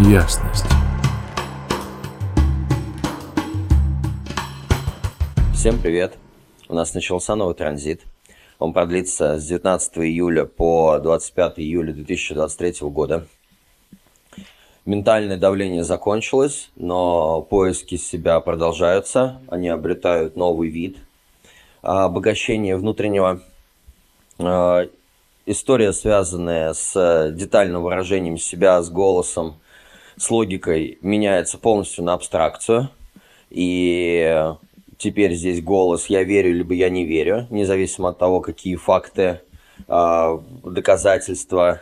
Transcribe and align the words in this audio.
ясность. 0.00 0.64
Всем 5.54 5.78
привет! 5.80 6.14
У 6.68 6.74
нас 6.74 6.94
начался 6.94 7.36
новый 7.36 7.54
транзит. 7.54 8.02
Он 8.58 8.72
продлится 8.72 9.38
с 9.38 9.46
19 9.46 9.98
июля 9.98 10.44
по 10.44 10.98
25 10.98 11.58
июля 11.58 11.92
2023 11.92 12.88
года. 12.88 13.26
Ментальное 14.84 15.36
давление 15.36 15.84
закончилось, 15.84 16.70
но 16.74 17.42
поиски 17.42 17.96
себя 17.96 18.40
продолжаются. 18.40 19.40
Они 19.48 19.68
обретают 19.68 20.36
новый 20.36 20.70
вид. 20.70 20.96
Обогащение 21.82 22.76
внутреннего. 22.76 23.40
А, 24.38 24.88
история, 25.46 25.92
связанная 25.92 26.72
с 26.72 27.30
детальным 27.32 27.82
выражением 27.82 28.38
себя, 28.38 28.82
с 28.82 28.90
голосом, 28.90 29.60
с 30.22 30.30
логикой, 30.30 30.98
меняется 31.02 31.58
полностью 31.58 32.04
на 32.04 32.14
абстракцию. 32.14 32.90
И 33.50 34.54
теперь 34.96 35.34
здесь 35.34 35.62
голос 35.62 36.06
«я 36.06 36.22
верю» 36.22 36.54
либо 36.54 36.74
«я 36.74 36.90
не 36.90 37.04
верю», 37.04 37.46
независимо 37.50 38.10
от 38.10 38.18
того, 38.18 38.40
какие 38.40 38.76
факты, 38.76 39.40
а, 39.88 40.40
доказательства 40.64 41.80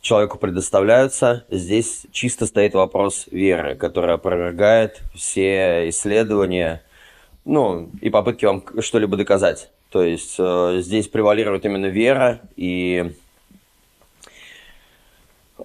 человеку 0.00 0.38
предоставляются. 0.38 1.44
Здесь 1.48 2.06
чисто 2.10 2.46
стоит 2.46 2.74
вопрос 2.74 3.26
веры, 3.30 3.76
которая 3.76 4.16
опровергает 4.16 5.00
все 5.14 5.88
исследования, 5.88 6.82
ну, 7.44 7.88
и 8.00 8.10
попытки 8.10 8.44
вам 8.44 8.64
что-либо 8.80 9.16
доказать. 9.16 9.70
То 9.90 10.02
есть 10.02 10.34
э, 10.38 10.80
здесь 10.82 11.06
превалирует 11.06 11.64
именно 11.64 11.86
вера 11.86 12.40
и 12.56 13.12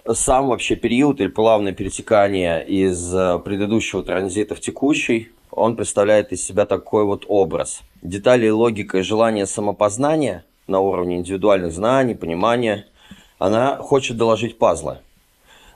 сам 0.08 0.48
вообще 0.48 0.76
период 0.76 1.22
или 1.22 1.28
плавное 1.28 1.74
перетекание 1.74 2.66
из 2.66 3.14
э, 3.14 3.40
предыдущего 3.40 4.04
транзита 4.04 4.56
в 4.56 4.60
текущий, 4.60 5.30
он 5.52 5.76
представляет 5.76 6.32
из 6.32 6.44
себя 6.44 6.66
такой 6.66 7.06
вот 7.06 7.26
образ. 7.28 7.82
Детали, 8.02 8.50
логика 8.50 9.00
и 9.00 9.02
желание 9.02 9.46
самопознания 9.46 10.46
на 10.68 10.80
уровне 10.80 11.18
индивидуальных 11.18 11.74
знаний, 11.74 12.16
понимания, 12.16 12.88
она 13.38 13.78
хочет 13.78 14.18
доложить 14.18 14.58
пазлы. 14.58 15.00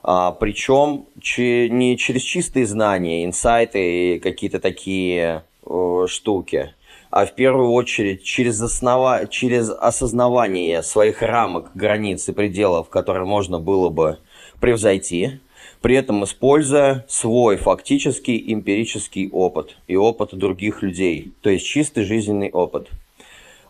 А, 0.02 0.32
причем 0.32 1.06
че, 1.20 1.68
не 1.68 1.98
через 1.98 2.22
чистые 2.22 2.66
знания, 2.66 3.24
инсайты 3.24 4.14
и 4.14 4.18
какие-то 4.18 4.60
такие 4.60 5.44
э, 5.64 6.06
штуки, 6.08 6.74
а 7.10 7.26
в 7.26 7.34
первую 7.34 7.70
очередь 7.70 8.22
через, 8.22 8.60
основа... 8.60 9.26
через 9.28 9.70
осознавание 9.70 10.82
своих 10.82 11.22
рамок, 11.22 11.70
границ 11.74 12.28
и 12.28 12.32
пределов, 12.32 12.88
которые 12.88 13.26
можно 13.26 13.58
было 13.58 13.88
бы 13.88 14.18
превзойти, 14.60 15.40
при 15.80 15.96
этом 15.96 16.24
используя 16.24 17.04
свой 17.08 17.56
фактический 17.56 18.52
эмпирический 18.52 19.28
опыт 19.30 19.76
и 19.86 19.96
опыт 19.96 20.34
других 20.34 20.82
людей, 20.82 21.32
то 21.42 21.50
есть 21.50 21.66
чистый 21.66 22.04
жизненный 22.04 22.50
опыт, 22.50 22.88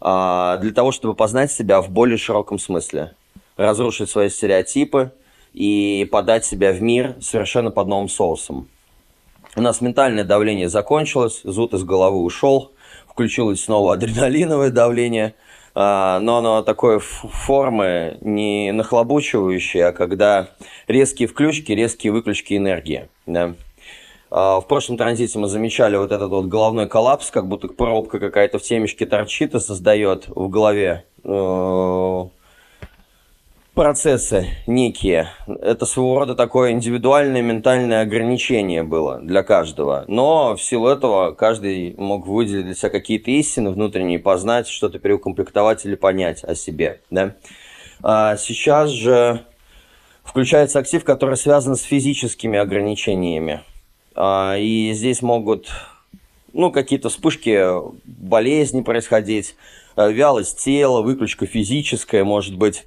а, 0.01 0.57
для 0.59 0.73
того, 0.73 0.93
чтобы 0.93 1.15
познать 1.15 1.53
себя 1.53 1.81
в 1.83 1.91
более 1.91 2.19
широком 2.19 2.59
смысле, 2.59 3.15
разрушить 3.57 4.11
свои 4.11 4.29
стереотипы 4.29 5.13
и 5.53 6.09
подать 6.11 6.45
себя 6.45 6.73
в 6.73 6.81
мир 6.83 7.17
совершенно 7.21 7.71
под 7.71 7.89
новым 7.89 8.09
соусом. 8.09 8.69
У 9.57 9.63
нас 9.63 9.81
ментальное 9.81 10.25
давление 10.25 10.69
закончилось, 10.69 11.41
зуд 11.43 11.73
из 11.73 11.83
головы 11.83 12.19
ушел, 12.23 12.73
включилось 13.17 13.65
снова 13.65 13.95
адреналиновое 13.95 14.71
давление, 14.71 15.35
а, 15.75 16.21
но 16.21 16.37
оно 16.37 16.63
такой 16.63 16.99
формы 17.01 18.19
не 18.21 18.73
нахлобучивающее, 18.73 19.87
а 19.87 19.93
когда 19.93 20.51
резкие 20.87 21.27
включки, 21.27 21.73
резкие 21.73 22.13
выключки 22.13 22.55
энергии. 22.59 23.09
Да. 23.25 23.55
А, 24.31 24.61
в 24.61 24.69
прошлом 24.69 24.99
транзите 24.99 25.39
мы 25.39 25.49
замечали 25.49 25.97
вот 25.97 26.13
этот 26.13 26.29
вот 26.29 26.45
головной 26.45 26.89
коллапс, 26.89 27.31
как 27.31 27.49
будто 27.49 27.69
пробка 27.69 28.19
какая-то 28.19 28.59
в 28.59 28.63
темечке 28.63 29.07
торчит 29.07 29.55
и 29.55 29.61
создает 29.61 30.29
в 30.29 30.51
голове 30.51 31.07
э, 31.25 32.25
процессы 33.77 34.49
некие. 34.67 35.29
Это 35.47 35.85
своего 35.85 36.19
рода 36.19 36.35
такое 36.35 36.73
индивидуальное 36.73 37.43
ментальное 37.43 38.01
ограничение 38.01 38.83
было 38.83 39.21
для 39.21 39.43
каждого. 39.43 40.05
Но 40.09 40.57
в 40.57 40.63
силу 40.63 40.89
этого 40.89 41.33
каждый 41.33 41.95
мог 41.99 42.27
выделить 42.27 42.65
для 42.65 42.75
себя 42.75 42.89
какие-то 42.89 43.31
истины 43.31 43.71
внутренние, 43.71 44.19
познать, 44.19 44.67
что-то 44.67 44.99
переукомплектовать 44.99 45.85
или 45.85 45.95
понять 45.95 46.43
о 46.43 46.55
себе. 46.55 47.01
Да? 47.11 47.35
А 48.03 48.39
сейчас 48.39 48.91
же 48.91 49.45
включается 50.25 50.79
актив, 50.79 51.05
который 51.05 51.37
связан 51.37 51.77
с 51.77 51.83
физическими 51.83 52.59
ограничениями. 52.59 53.61
А, 54.15 54.57
и 54.57 54.91
здесь 54.95 55.21
могут 55.21 55.69
ну, 56.55 56.73
какие-то 56.73 57.11
вспышки 57.11 57.63
болезни 58.07 58.81
происходить, 58.81 59.55
э, 59.97 60.11
вялость 60.11 60.65
тела, 60.65 61.03
выключка 61.03 61.45
физическая, 61.45 62.25
может 62.25 62.57
быть, 62.57 62.87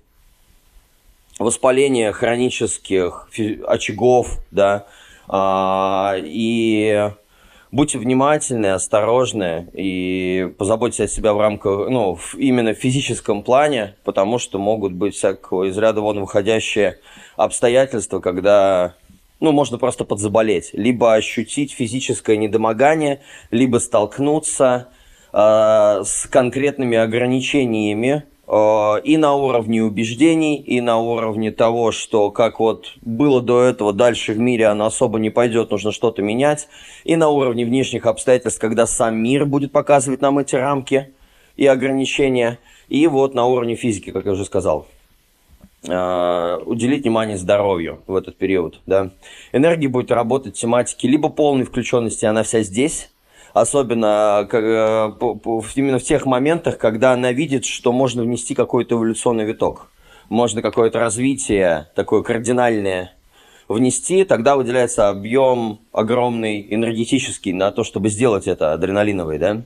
воспаление 1.39 2.11
хронических 2.11 3.29
очагов, 3.65 4.39
да, 4.51 4.85
а, 5.27 6.15
и 6.17 7.11
будьте 7.71 7.97
внимательны, 7.97 8.67
осторожны 8.67 9.69
и 9.73 10.51
позаботьтесь 10.57 10.99
о 11.01 11.07
себя 11.07 11.33
в 11.33 11.39
рамках, 11.39 11.89
ну, 11.89 12.15
в, 12.15 12.35
именно 12.35 12.73
физическом 12.73 13.43
плане, 13.43 13.95
потому 14.03 14.37
что 14.37 14.59
могут 14.59 14.93
быть 14.93 15.15
всякого 15.15 15.69
из 15.69 15.77
ряда 15.77 16.01
вон 16.01 16.19
выходящие 16.19 16.99
обстоятельства, 17.37 18.19
когда 18.19 18.95
ну, 19.39 19.51
можно 19.51 19.77
просто 19.77 20.03
подзаболеть, 20.03 20.71
либо 20.73 21.13
ощутить 21.13 21.71
физическое 21.71 22.35
недомогание, 22.35 23.21
либо 23.51 23.77
столкнуться 23.77 24.89
э, 25.31 25.37
с 26.03 26.27
конкретными 26.29 26.97
ограничениями 26.97 28.25
и 28.51 29.17
на 29.17 29.35
уровне 29.35 29.83
убеждений, 29.83 30.55
и 30.57 30.81
на 30.81 30.97
уровне 30.97 31.51
того, 31.51 31.91
что 31.91 32.31
как 32.31 32.59
вот 32.59 32.93
было 33.01 33.41
до 33.41 33.61
этого, 33.61 33.93
дальше 33.93 34.33
в 34.33 34.39
мире 34.39 34.65
оно 34.65 34.87
особо 34.87 35.19
не 35.19 35.29
пойдет, 35.29 35.69
нужно 35.69 35.91
что-то 35.91 36.23
менять, 36.23 36.67
и 37.03 37.15
на 37.15 37.29
уровне 37.29 37.63
внешних 37.63 38.07
обстоятельств, 38.07 38.59
когда 38.59 38.87
сам 38.87 39.17
мир 39.17 39.45
будет 39.45 39.71
показывать 39.71 40.21
нам 40.21 40.39
эти 40.39 40.55
рамки 40.55 41.13
и 41.57 41.67
ограничения, 41.67 42.57
и 42.87 43.05
вот 43.05 43.35
на 43.35 43.45
уровне 43.45 43.75
физики, 43.75 44.09
как 44.11 44.25
я 44.25 44.31
уже 44.31 44.45
сказал. 44.45 44.87
Э, 45.87 46.59
уделить 46.65 47.03
внимание 47.03 47.37
здоровью 47.37 48.01
в 48.05 48.15
этот 48.15 48.35
период. 48.35 48.81
Да. 48.85 49.11
Энергия 49.53 49.87
будет 49.87 50.11
работать 50.11 50.57
в 50.57 50.59
тематике 50.59 51.07
либо 51.07 51.29
полной 51.29 51.65
включенности, 51.65 52.25
она 52.25 52.43
вся 52.43 52.63
здесь, 52.63 53.11
особенно 53.53 54.47
э, 54.51 55.11
именно 55.75 55.99
в 55.99 56.03
тех 56.03 56.25
моментах, 56.25 56.77
когда 56.77 57.13
она 57.13 57.31
видит, 57.31 57.65
что 57.65 57.91
можно 57.91 58.23
внести 58.23 58.55
какой-то 58.55 58.95
эволюционный 58.95 59.45
виток, 59.45 59.91
можно 60.29 60.61
какое-то 60.61 60.99
развитие 60.99 61.87
такое 61.95 62.21
кардинальное 62.21 63.13
внести, 63.67 64.23
тогда 64.23 64.55
выделяется 64.55 65.09
объем 65.09 65.79
огромный 65.91 66.65
энергетический 66.73 67.53
на 67.53 67.71
то, 67.71 67.83
чтобы 67.83 68.09
сделать 68.09 68.47
это 68.47 68.73
адреналиновый, 68.73 69.37
да. 69.37 69.61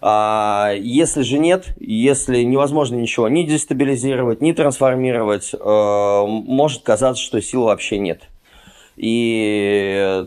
А 0.00 0.72
если 0.78 1.22
же 1.22 1.38
нет, 1.38 1.74
если 1.80 2.42
невозможно 2.42 2.94
ничего 2.94 3.28
ни 3.28 3.42
дестабилизировать, 3.42 4.40
ни 4.40 4.52
трансформировать, 4.52 5.52
э, 5.54 5.58
может 5.58 6.82
казаться, 6.82 7.22
что 7.22 7.40
сил 7.42 7.64
вообще 7.64 7.98
нет. 7.98 8.22
И 8.96 10.26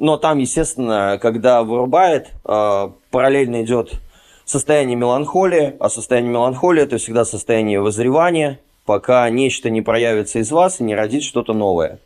но 0.00 0.16
там, 0.16 0.38
естественно, 0.38 1.18
когда 1.20 1.62
вырубает, 1.62 2.30
а, 2.46 2.92
параллельно 3.10 3.62
идет 3.62 4.00
состояние 4.46 4.96
меланхолии, 4.96 5.76
а 5.78 5.90
состояние 5.90 6.32
меланхолии– 6.32 6.82
это 6.84 6.96
всегда 6.96 7.26
состояние 7.26 7.82
возревания, 7.82 8.60
пока 8.86 9.28
нечто 9.28 9.68
не 9.68 9.82
проявится 9.82 10.38
из 10.38 10.50
вас 10.50 10.80
и 10.80 10.84
не 10.84 10.94
родит 10.94 11.22
что-то 11.22 11.52
новое. 11.52 11.98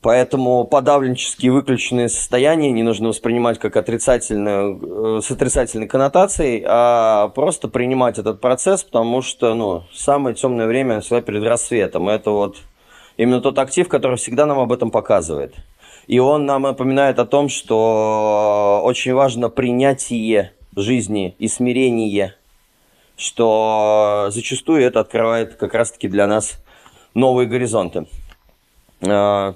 Поэтому 0.00 0.64
подавленческие 0.64 1.52
выключенные 1.52 2.08
состояния 2.08 2.72
не 2.72 2.82
нужно 2.82 3.08
воспринимать 3.08 3.58
как 3.58 3.76
отрицательную, 3.76 5.18
э, 5.18 5.20
с 5.20 5.30
отрицательной 5.30 5.88
коннотацией, 5.88 6.64
а 6.66 7.28
просто 7.34 7.68
принимать 7.68 8.18
этот 8.18 8.40
процесс, 8.40 8.82
потому 8.82 9.20
что 9.20 9.54
ну, 9.54 9.82
самое 9.92 10.34
темное 10.34 10.66
время 10.66 11.00
всегда 11.00 11.20
перед 11.20 11.42
рассветом. 11.42 12.08
Это 12.08 12.30
вот 12.30 12.56
именно 13.18 13.42
тот 13.42 13.58
актив, 13.58 13.86
который 13.88 14.16
всегда 14.16 14.46
нам 14.46 14.58
об 14.58 14.72
этом 14.72 14.90
показывает. 14.90 15.54
И 16.08 16.18
он 16.18 16.46
нам 16.46 16.62
напоминает 16.62 17.18
о 17.18 17.26
том, 17.26 17.50
что 17.50 18.80
очень 18.82 19.12
важно 19.12 19.50
принятие 19.50 20.54
жизни 20.74 21.36
и 21.38 21.48
смирение, 21.48 22.34
что 23.18 24.28
зачастую 24.30 24.82
это 24.82 25.00
открывает 25.00 25.56
как 25.56 25.74
раз-таки 25.74 26.08
для 26.08 26.26
нас 26.26 26.62
новые 27.12 27.46
горизонты. 27.46 28.06
А, 29.06 29.54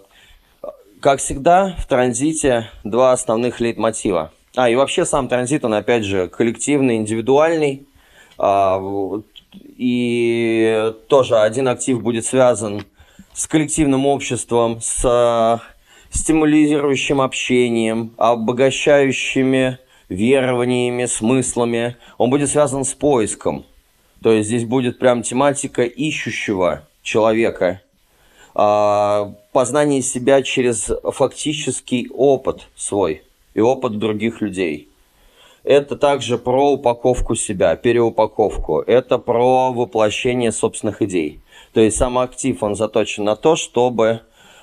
как 1.00 1.20
всегда, 1.20 1.74
в 1.78 1.86
транзите 1.86 2.68
два 2.84 3.12
основных 3.12 3.58
лейтмотива. 3.58 4.30
А, 4.54 4.68
и 4.68 4.74
вообще 4.74 5.06
сам 5.06 5.28
транзит, 5.28 5.64
он 5.64 5.72
опять 5.72 6.04
же 6.04 6.28
коллективный, 6.28 6.96
индивидуальный. 6.96 7.86
А, 8.36 8.78
и 9.54 10.92
тоже 11.08 11.38
один 11.38 11.68
актив 11.68 12.02
будет 12.02 12.26
связан 12.26 12.84
с 13.32 13.46
коллективным 13.46 14.04
обществом, 14.04 14.82
с 14.82 15.62
стимулирующим 16.12 17.20
общением, 17.20 18.12
обогащающими 18.16 19.78
верованиями, 20.08 21.06
смыслами. 21.06 21.96
Он 22.18 22.30
будет 22.30 22.50
связан 22.50 22.84
с 22.84 22.94
поиском. 22.94 23.64
То 24.22 24.32
есть 24.32 24.48
здесь 24.48 24.64
будет 24.64 24.98
прям 24.98 25.22
тематика 25.22 25.82
ищущего 25.82 26.86
человека. 27.02 27.80
А, 28.54 29.34
познание 29.52 30.02
себя 30.02 30.42
через 30.42 30.90
фактический 31.02 32.08
опыт 32.12 32.68
свой 32.76 33.22
и 33.54 33.60
опыт 33.60 33.98
других 33.98 34.40
людей. 34.40 34.88
Это 35.64 35.96
также 35.96 36.38
про 36.38 36.72
упаковку 36.72 37.34
себя, 37.34 37.76
переупаковку. 37.76 38.80
Это 38.80 39.18
про 39.18 39.72
воплощение 39.72 40.52
собственных 40.52 41.02
идей. 41.02 41.40
То 41.72 41.80
есть 41.80 41.96
самоактив, 41.96 42.62
он 42.62 42.74
заточен 42.74 43.24
на 43.24 43.36
то, 43.36 43.56
чтобы 43.56 44.20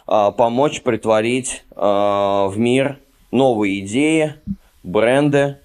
помочь 0.10 0.82
притворить 0.82 1.64
а, 1.76 2.48
в 2.48 2.58
мир 2.58 2.98
новые 3.32 3.82
идеи, 3.82 4.36
бренды, 4.84 5.58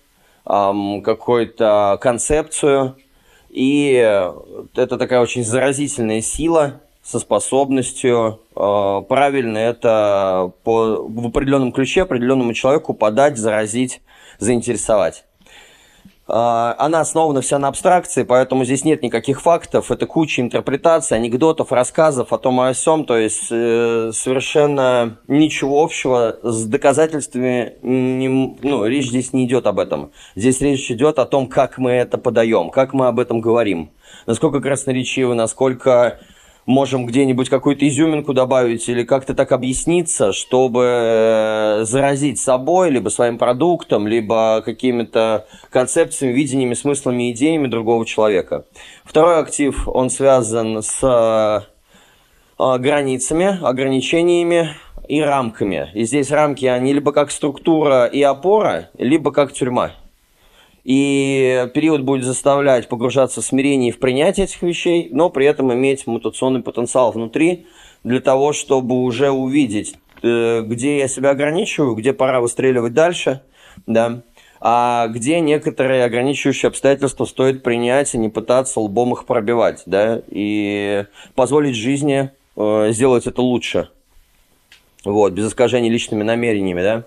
а, 0.45 0.75
какую-то 1.01 1.99
концепцию. 2.01 2.97
И 3.49 3.93
это 4.75 4.99
такая 4.99 5.21
очень 5.21 5.45
заразительная 5.45 6.21
сила 6.21 6.81
со 7.03 7.19
способностью 7.21 8.41
а, 8.55 9.01
правильно 9.03 9.59
это 9.59 10.53
по, 10.63 11.07
в 11.09 11.27
определенном 11.27 11.73
ключе 11.73 12.03
определенному 12.03 12.53
человеку 12.53 12.95
подать, 12.95 13.39
заразить, 13.39 14.01
заинтересовать. 14.39 15.25
А, 16.27 16.75
она 16.79 17.01
основана 17.01 17.43
вся 17.43 17.59
на 17.59 17.69
абстракции, 17.69 18.23
поэтому 18.23 18.65
здесь 18.65 18.85
нет 18.85 19.03
никаких 19.03 19.43
фактов, 19.43 19.91
это 19.91 20.07
куча 20.07 20.41
интерпретаций, 20.41 21.19
анекдотов, 21.19 21.71
рассказов 21.71 22.33
о 22.33 22.39
том 22.39 22.63
и 22.63 22.69
о 22.71 22.75
сём, 22.75 23.05
то 23.05 23.19
есть 23.19 23.49
э, 23.51 24.11
совершенно 24.15 25.19
ничего 25.29 25.83
общего 25.83 26.39
с 26.43 26.65
доказательствами, 26.65 27.75
не, 27.83 28.29
ну, 28.63 28.87
речь 28.87 29.09
здесь 29.09 29.35
не 29.35 29.45
идет 29.45 29.67
об 29.67 29.79
этом. 29.79 30.13
Здесь 30.35 30.63
речь 30.63 30.91
идет 30.91 31.19
о 31.19 31.27
том, 31.27 31.47
как 31.47 31.77
мы 31.77 31.91
это 31.91 32.17
подаем, 32.17 32.71
как 32.71 32.95
мы 32.95 33.07
об 33.09 33.21
этом 33.21 33.43
говорим, 33.43 33.91
насколько 34.27 34.61
красноречиво, 34.61 35.35
насколько 35.35 36.21
можем 36.67 37.07
где-нибудь 37.07 37.49
какую-то 37.49 37.87
изюминку 37.87 38.33
добавить 38.33 38.89
или 38.89 39.05
как-то 39.05 39.35
так 39.35 39.53
объясниться, 39.53 40.33
чтобы 40.33 40.85
э, 40.85 41.85
заразить 41.85 42.39
собой, 42.39 42.91
либо 42.91 43.09
своим 43.09 43.39
продуктом, 43.39 44.07
либо 44.07 44.63
какими-то 44.65 45.47
концепциями, 45.71 46.33
видениями, 46.33 46.75
смыслами, 46.75 47.33
идеями 47.33 47.67
другого 47.67 48.07
человека. 48.07 48.65
Второй 49.05 49.39
актив, 49.39 49.89
он 49.89 50.11
связан 50.11 50.83
с 50.83 50.99
э, 51.03 52.79
границами, 52.79 53.59
ограничениями 53.63 54.71
и 55.09 55.21
рамками. 55.21 55.91
И 55.95 56.05
здесь 56.05 56.31
рамки, 56.31 56.65
они 56.67 56.93
либо 56.93 57.13
как 57.13 57.31
структура 57.31 58.07
и 58.07 58.23
опора, 58.23 58.91
либо 58.97 59.33
как 59.33 59.53
тюрьма. 59.53 59.93
И 60.85 61.67
период 61.73 62.03
будет 62.03 62.25
заставлять 62.25 62.89
погружаться 62.89 63.41
в 63.41 63.45
смирение 63.45 63.89
и 63.89 63.93
в 63.93 63.99
принятие 63.99 64.45
этих 64.45 64.61
вещей, 64.61 65.09
но 65.11 65.31
при 65.31 65.47
этом 65.47 65.73
иметь 65.73 66.07
мутационный 66.07 66.61
потенциал 66.61 67.11
внутри 67.11 67.67
для 68.05 68.21
того, 68.21 68.53
чтобы 68.53 69.03
уже 69.03 69.31
увидеть, 69.31 69.97
э, 70.23 70.61
где 70.61 70.99
я 70.99 71.09
себя 71.09 71.31
ограничиваю, 71.31 71.95
где 71.95 72.13
пора 72.13 72.43
выстреливать 72.43 72.93
дальше, 72.93 73.41
да, 73.87 74.21
а 74.61 75.09
где 75.09 75.41
некоторые 75.41 76.05
ограничивающие 76.05 76.69
обстоятельства 76.69 77.25
стоит 77.25 77.63
принять 77.63 78.15
и 78.15 78.19
не 78.19 78.29
пытаться 78.29 78.79
лбом 78.79 79.15
их 79.15 79.25
пробивать, 79.25 79.83
да, 79.87 80.21
и 80.29 81.07
позволить 81.35 81.77
жизни 81.77 82.31
э, 82.57 82.89
сделать 82.93 83.27
это 83.27 83.41
лучше, 83.41 83.89
вот, 85.03 85.33
без 85.33 85.49
искажений 85.49 85.89
личными 85.89 86.23
намерениями, 86.23 86.83
да. 86.83 87.05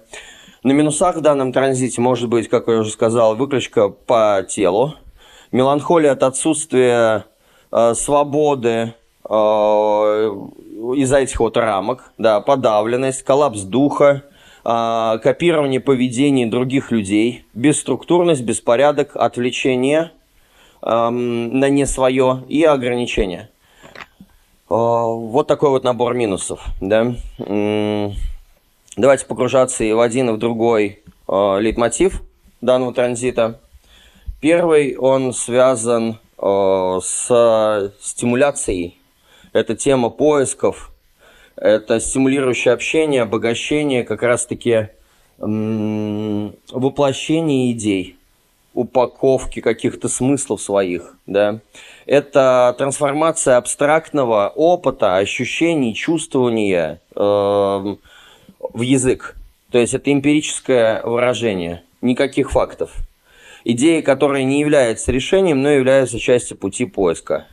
На 0.67 0.73
минусах 0.73 1.15
в 1.15 1.21
данном 1.21 1.53
транзите 1.53 2.01
может 2.01 2.27
быть, 2.27 2.49
как 2.49 2.67
я 2.67 2.79
уже 2.79 2.91
сказал, 2.91 3.37
выключка 3.37 3.87
по 3.87 4.45
телу, 4.49 4.95
меланхолия 5.53 6.11
от 6.11 6.23
отсутствия 6.23 7.23
э, 7.71 7.93
свободы 7.93 8.93
э, 9.29 9.33
из-за 10.97 11.19
этих 11.19 11.39
вот 11.39 11.55
рамок, 11.55 12.11
да, 12.17 12.41
подавленность, 12.41 13.23
коллапс 13.23 13.61
духа, 13.61 14.23
э, 14.65 15.19
копирование 15.23 15.79
поведений 15.79 16.45
других 16.45 16.91
людей, 16.91 17.45
бесструктурность, 17.53 18.41
беспорядок, 18.41 19.11
отвлечение 19.15 20.11
э, 20.81 21.09
на 21.09 21.69
не 21.69 21.85
свое 21.85 22.43
и 22.49 22.65
ограничения. 22.65 23.49
Э, 24.69 24.75
вот 24.75 25.47
такой 25.47 25.69
вот 25.69 25.85
набор 25.85 26.13
минусов, 26.13 26.59
да. 26.81 27.13
Давайте 28.97 29.27
погружаться 29.27 29.83
и 29.83 29.93
в 29.93 29.99
один, 29.99 30.31
и 30.31 30.33
в 30.33 30.39
другой 30.39 31.03
э, 31.27 31.57
лейтмотив 31.59 32.23
данного 32.61 32.95
транзита. 32.95 33.59
Первый, 34.41 34.97
он 34.97 35.33
связан 35.33 36.17
э, 36.39 36.99
с 37.03 37.93
стимуляцией. 38.01 38.99
Это 39.53 39.75
тема 39.75 40.09
поисков, 40.09 40.91
это 41.55 41.99
стимулирующее 41.99 42.73
общение, 42.73 43.21
обогащение, 43.21 44.03
как 44.03 44.23
раз-таки 44.23 44.89
м- 45.39 46.55
воплощение 46.71 47.71
идей, 47.73 48.17
упаковки 48.73 49.59
каких-то 49.59 50.09
смыслов 50.09 50.59
своих, 50.59 51.15
да. 51.27 51.59
Это 52.07 52.73
трансформация 52.79 53.57
абстрактного 53.57 54.51
опыта, 54.55 55.17
ощущений, 55.17 55.93
чувствования, 55.93 56.99
э, 57.15 57.95
в 58.59 58.81
язык. 58.81 59.35
То 59.71 59.79
есть 59.79 59.93
это 59.93 60.11
эмпирическое 60.11 61.01
выражение, 61.03 61.83
никаких 62.01 62.51
фактов. 62.51 62.91
Идеи, 63.63 64.01
которые 64.01 64.45
не 64.45 64.61
являются 64.61 65.11
решением, 65.11 65.61
но 65.61 65.69
являются 65.69 66.19
частью 66.19 66.57
пути 66.57 66.85
поиска. 66.85 67.47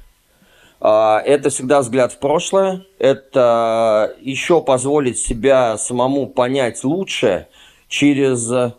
А, 0.80 1.20
это 1.24 1.50
всегда 1.50 1.80
взгляд 1.80 2.12
в 2.12 2.18
прошлое, 2.18 2.84
это 2.98 4.14
еще 4.20 4.62
позволить 4.62 5.18
себя 5.18 5.76
самому 5.76 6.26
понять 6.28 6.84
лучше 6.84 7.48
через 7.88 8.72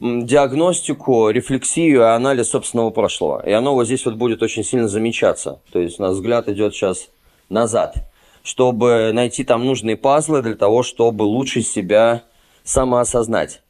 диагностику, 0.00 1.30
рефлексию 1.30 2.00
и 2.00 2.04
анализ 2.04 2.50
собственного 2.50 2.90
прошлого. 2.90 3.42
И 3.46 3.52
оно 3.52 3.74
вот 3.74 3.86
здесь 3.86 4.04
вот 4.04 4.16
будет 4.16 4.42
очень 4.42 4.64
сильно 4.64 4.88
замечаться. 4.88 5.60
То 5.70 5.78
есть 5.78 6.00
у 6.00 6.02
нас 6.02 6.14
взгляд 6.14 6.48
идет 6.48 6.74
сейчас 6.74 7.08
назад 7.48 8.11
чтобы 8.42 9.12
найти 9.12 9.44
там 9.44 9.64
нужные 9.64 9.96
пазлы 9.96 10.42
для 10.42 10.54
того, 10.54 10.82
чтобы 10.82 11.22
лучше 11.22 11.62
себя 11.62 12.22
самоосознать. 12.64 13.60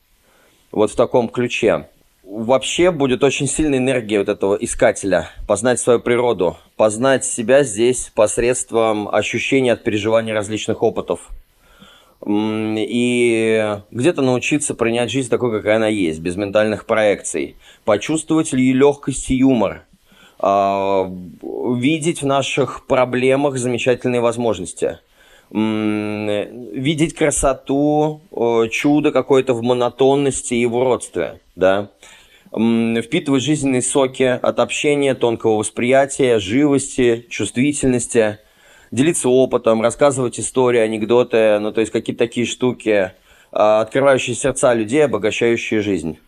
Вот 0.70 0.90
в 0.90 0.96
таком 0.96 1.28
ключе. 1.28 1.88
Вообще 2.22 2.90
будет 2.90 3.22
очень 3.24 3.46
сильная 3.46 3.78
энергия 3.78 4.18
вот 4.18 4.28
этого 4.28 4.54
искателя. 4.54 5.28
Познать 5.46 5.80
свою 5.80 6.00
природу. 6.00 6.56
Познать 6.76 7.24
себя 7.24 7.62
здесь 7.62 8.10
посредством 8.14 9.08
ощущения 9.14 9.72
от 9.72 9.82
переживания 9.82 10.32
различных 10.32 10.82
опытов. 10.82 11.28
И 12.24 13.78
где-то 13.90 14.22
научиться 14.22 14.74
принять 14.74 15.10
жизнь 15.10 15.28
такой, 15.28 15.50
какая 15.50 15.76
она 15.76 15.88
есть, 15.88 16.20
без 16.20 16.36
ментальных 16.36 16.86
проекций. 16.86 17.56
Почувствовать 17.84 18.52
ли 18.52 18.72
легкость 18.72 19.30
и 19.30 19.36
юмор– 19.36 19.84
видеть 20.42 22.22
в 22.22 22.26
наших 22.26 22.86
проблемах 22.86 23.56
замечательные 23.56 24.20
возможности. 24.20 24.98
Видеть 25.50 27.14
красоту, 27.14 28.20
чудо 28.70 29.12
какое-то 29.12 29.54
в 29.54 29.62
монотонности 29.62 30.54
и 30.54 30.66
в 30.66 30.74
уродстве, 30.74 31.40
да, 31.54 31.90
впитывать 32.52 33.42
жизненные 33.42 33.82
соки 33.82 34.24
от 34.24 34.58
общения, 34.58 35.14
тонкого 35.14 35.58
восприятия, 35.58 36.38
живости, 36.38 37.26
чувствительности, 37.30 38.38
делиться 38.90 39.28
опытом, 39.28 39.82
рассказывать 39.82 40.38
истории, 40.38 40.80
анекдоты, 40.80 41.58
ну, 41.58 41.72
то 41.72 41.80
есть 41.80 41.92
какие-то 41.92 42.24
такие 42.24 42.46
штуки, 42.46 43.12
а, 43.50 43.80
открывающие 43.80 44.36
сердца 44.36 44.74
людей, 44.74 45.04
обогащающие 45.04 45.80
жизнь. 45.80 46.18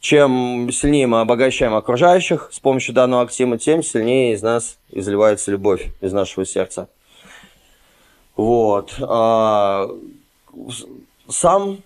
Чем 0.00 0.70
сильнее 0.72 1.06
мы 1.06 1.20
обогащаем 1.20 1.74
окружающих 1.74 2.50
с 2.52 2.60
помощью 2.60 2.94
данного 2.94 3.22
актива, 3.22 3.58
тем 3.58 3.82
сильнее 3.82 4.34
из 4.34 4.42
нас 4.42 4.78
изливается 4.90 5.50
любовь 5.50 5.88
из 6.00 6.12
нашего 6.12 6.44
сердца. 6.44 6.88
Вот. 8.36 8.94
А, 9.00 9.88
сам 11.28 11.78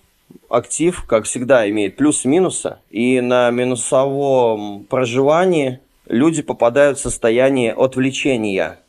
актив, 0.49 1.03
как 1.07 1.25
всегда, 1.25 1.69
имеет 1.69 1.95
плюс 1.95 2.25
и 2.25 2.27
минусы. 2.27 2.77
И 2.89 3.21
на 3.21 3.49
минусовом 3.49 4.85
проживании 4.85 5.79
люди 6.07 6.41
попадают 6.41 6.99
в 6.99 7.01
состояние 7.01 7.73
отвлечения. 7.73 8.79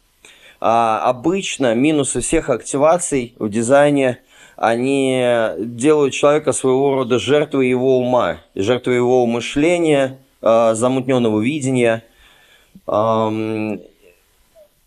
А 0.60 1.08
обычно 1.08 1.74
минусы 1.74 2.20
всех 2.20 2.50
активаций 2.50 3.34
в 3.38 3.48
дизайне– 3.48 4.18
они 4.62 5.20
делают 5.58 6.14
человека 6.14 6.52
своего 6.52 6.94
рода 6.94 7.18
жертвой 7.18 7.68
его 7.68 7.98
ума, 7.98 8.42
жертвой 8.54 8.94
его 8.94 9.26
мышления, 9.26 10.20
э, 10.40 10.74
замутненного 10.74 11.40
видения. 11.40 12.04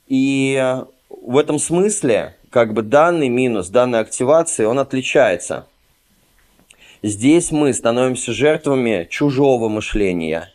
И 0.08 0.76
в 1.10 1.38
этом 1.38 1.60
смысле, 1.60 2.38
как 2.52 2.74
бы 2.74 2.84
данный 2.84 3.28
минус, 3.28 3.68
данной 3.68 4.00
активации, 4.00 4.64
он 4.64 4.80
отличается. 4.80 5.68
Здесь 7.04 7.52
мы 7.52 7.74
становимся 7.74 8.32
жертвами 8.32 9.06
чужого 9.12 9.68
мышления. 9.68 10.54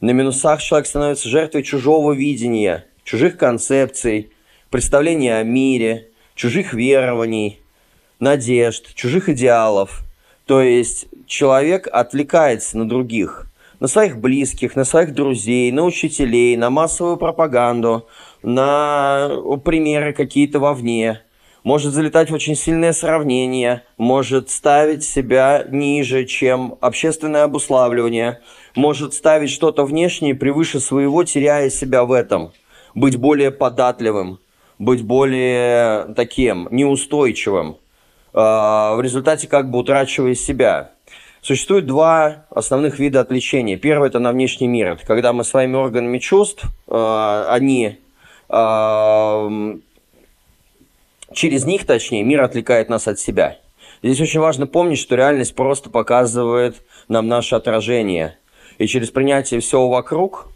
На 0.00 0.12
минусах 0.12 0.62
человек 0.62 0.86
становится 0.86 1.28
жертвой 1.28 1.64
чужого 1.64 2.12
видения, 2.12 2.86
чужих 3.02 3.36
концепций, 3.36 4.30
представления 4.70 5.38
о 5.38 5.42
мире, 5.42 6.10
чужих 6.36 6.72
верований, 6.72 7.58
надежд, 8.24 8.94
чужих 8.94 9.28
идеалов. 9.28 10.02
То 10.46 10.60
есть 10.60 11.06
человек 11.26 11.86
отвлекается 11.86 12.76
на 12.76 12.88
других, 12.88 13.46
на 13.78 13.86
своих 13.86 14.18
близких, 14.18 14.74
на 14.74 14.84
своих 14.84 15.14
друзей, 15.14 15.70
на 15.70 15.84
учителей, 15.84 16.56
на 16.56 16.70
массовую 16.70 17.16
пропаганду, 17.16 18.06
на 18.42 19.30
примеры 19.64 20.12
какие-то 20.12 20.58
вовне. 20.58 21.20
Может 21.62 21.94
залетать 21.94 22.30
в 22.30 22.34
очень 22.34 22.56
сильное 22.56 22.92
сравнение, 22.92 23.84
может 23.96 24.50
ставить 24.50 25.02
себя 25.02 25.64
ниже, 25.70 26.26
чем 26.26 26.76
общественное 26.82 27.44
обуславливание, 27.44 28.40
может 28.74 29.14
ставить 29.14 29.50
что-то 29.50 29.84
внешнее 29.84 30.34
превыше 30.34 30.78
своего, 30.78 31.24
теряя 31.24 31.70
себя 31.70 32.04
в 32.04 32.12
этом, 32.12 32.52
быть 32.94 33.16
более 33.16 33.50
податливым, 33.50 34.40
быть 34.78 35.02
более 35.02 36.12
таким 36.14 36.68
неустойчивым, 36.70 37.78
в 38.34 38.98
результате 39.00 39.46
как 39.46 39.70
бы 39.70 39.78
утрачивая 39.78 40.34
себя. 40.34 40.90
Существует 41.44 41.84
два 41.84 42.46
основных 42.48 42.98
вида 42.98 43.20
отвлечения. 43.20 43.76
Первый– 43.76 44.08
это 44.10 44.18
на 44.18 44.32
внешний 44.32 44.66
мир. 44.66 44.92
Это 44.92 45.04
когда 45.04 45.34
мы 45.34 45.44
своими 45.44 45.76
органами 45.76 46.16
чувств, 46.16 46.64
а, 46.88 47.46
они 47.50 47.98
а, 48.48 49.50
через 51.34 51.66
них, 51.66 51.84
точнее, 51.84 52.22
мир 52.22 52.40
отвлекает 52.40 52.88
нас 52.88 53.06
от 53.08 53.18
себя. 53.18 53.58
Здесь 54.02 54.22
очень 54.22 54.40
важно 54.40 54.66
помнить, 54.66 54.98
что 54.98 55.16
реальность 55.16 55.54
просто 55.54 55.90
показывает 55.90 56.76
нам 57.08 57.28
наше 57.28 57.56
отражение. 57.56 58.38
И 58.78 58.86
через 58.86 59.10
принятие 59.10 59.60
всего 59.60 59.90
вокруг 59.90 60.48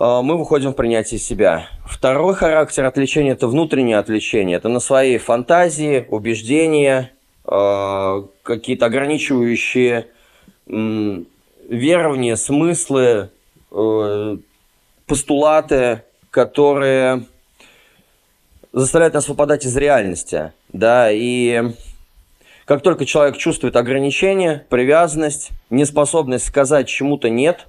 мы 0.00 0.38
выходим 0.38 0.72
в 0.72 0.76
принятие 0.76 1.20
себя. 1.20 1.68
Второй 1.84 2.34
характер 2.34 2.86
отвлечения– 2.86 3.32
это 3.32 3.46
внутреннее 3.46 3.98
отвлечение. 3.98 4.56
Это 4.56 4.70
на 4.70 4.80
свои 4.80 5.18
фантазии, 5.18 6.06
убеждения, 6.08 7.12
а, 7.44 8.24
какие-то 8.42 8.86
ограничивающие 8.86 10.06
верования, 10.66 12.36
смыслы, 12.36 13.30
э, 13.72 14.36
постулаты, 15.06 16.02
которые 16.30 17.26
заставляют 18.72 19.14
нас 19.14 19.28
выпадать 19.28 19.66
из 19.66 19.76
реальности. 19.76 20.52
Да, 20.72 21.10
и 21.10 21.72
как 22.64 22.82
только 22.82 23.04
человек 23.04 23.36
чувствует 23.36 23.74
ограничение, 23.76 24.64
привязанность, 24.68 25.50
неспособность 25.70 26.46
сказать 26.46 26.88
чему-то 26.88 27.28
«нет», 27.28 27.66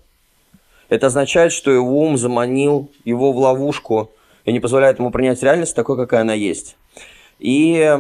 это 0.92 1.08
означает, 1.08 1.54
что 1.54 1.72
его 1.72 2.02
ум 2.02 2.18
заманил 2.18 2.92
его 3.06 3.32
в 3.32 3.38
ловушку 3.38 4.12
и 4.44 4.52
не 4.52 4.60
позволяет 4.60 5.00
ему 5.00 5.10
принять 5.10 5.42
реальность 5.42 5.74
такой, 5.74 5.96
какая 5.96 6.22
она 6.22 6.34
есть. 6.34 6.76
И 7.40 7.98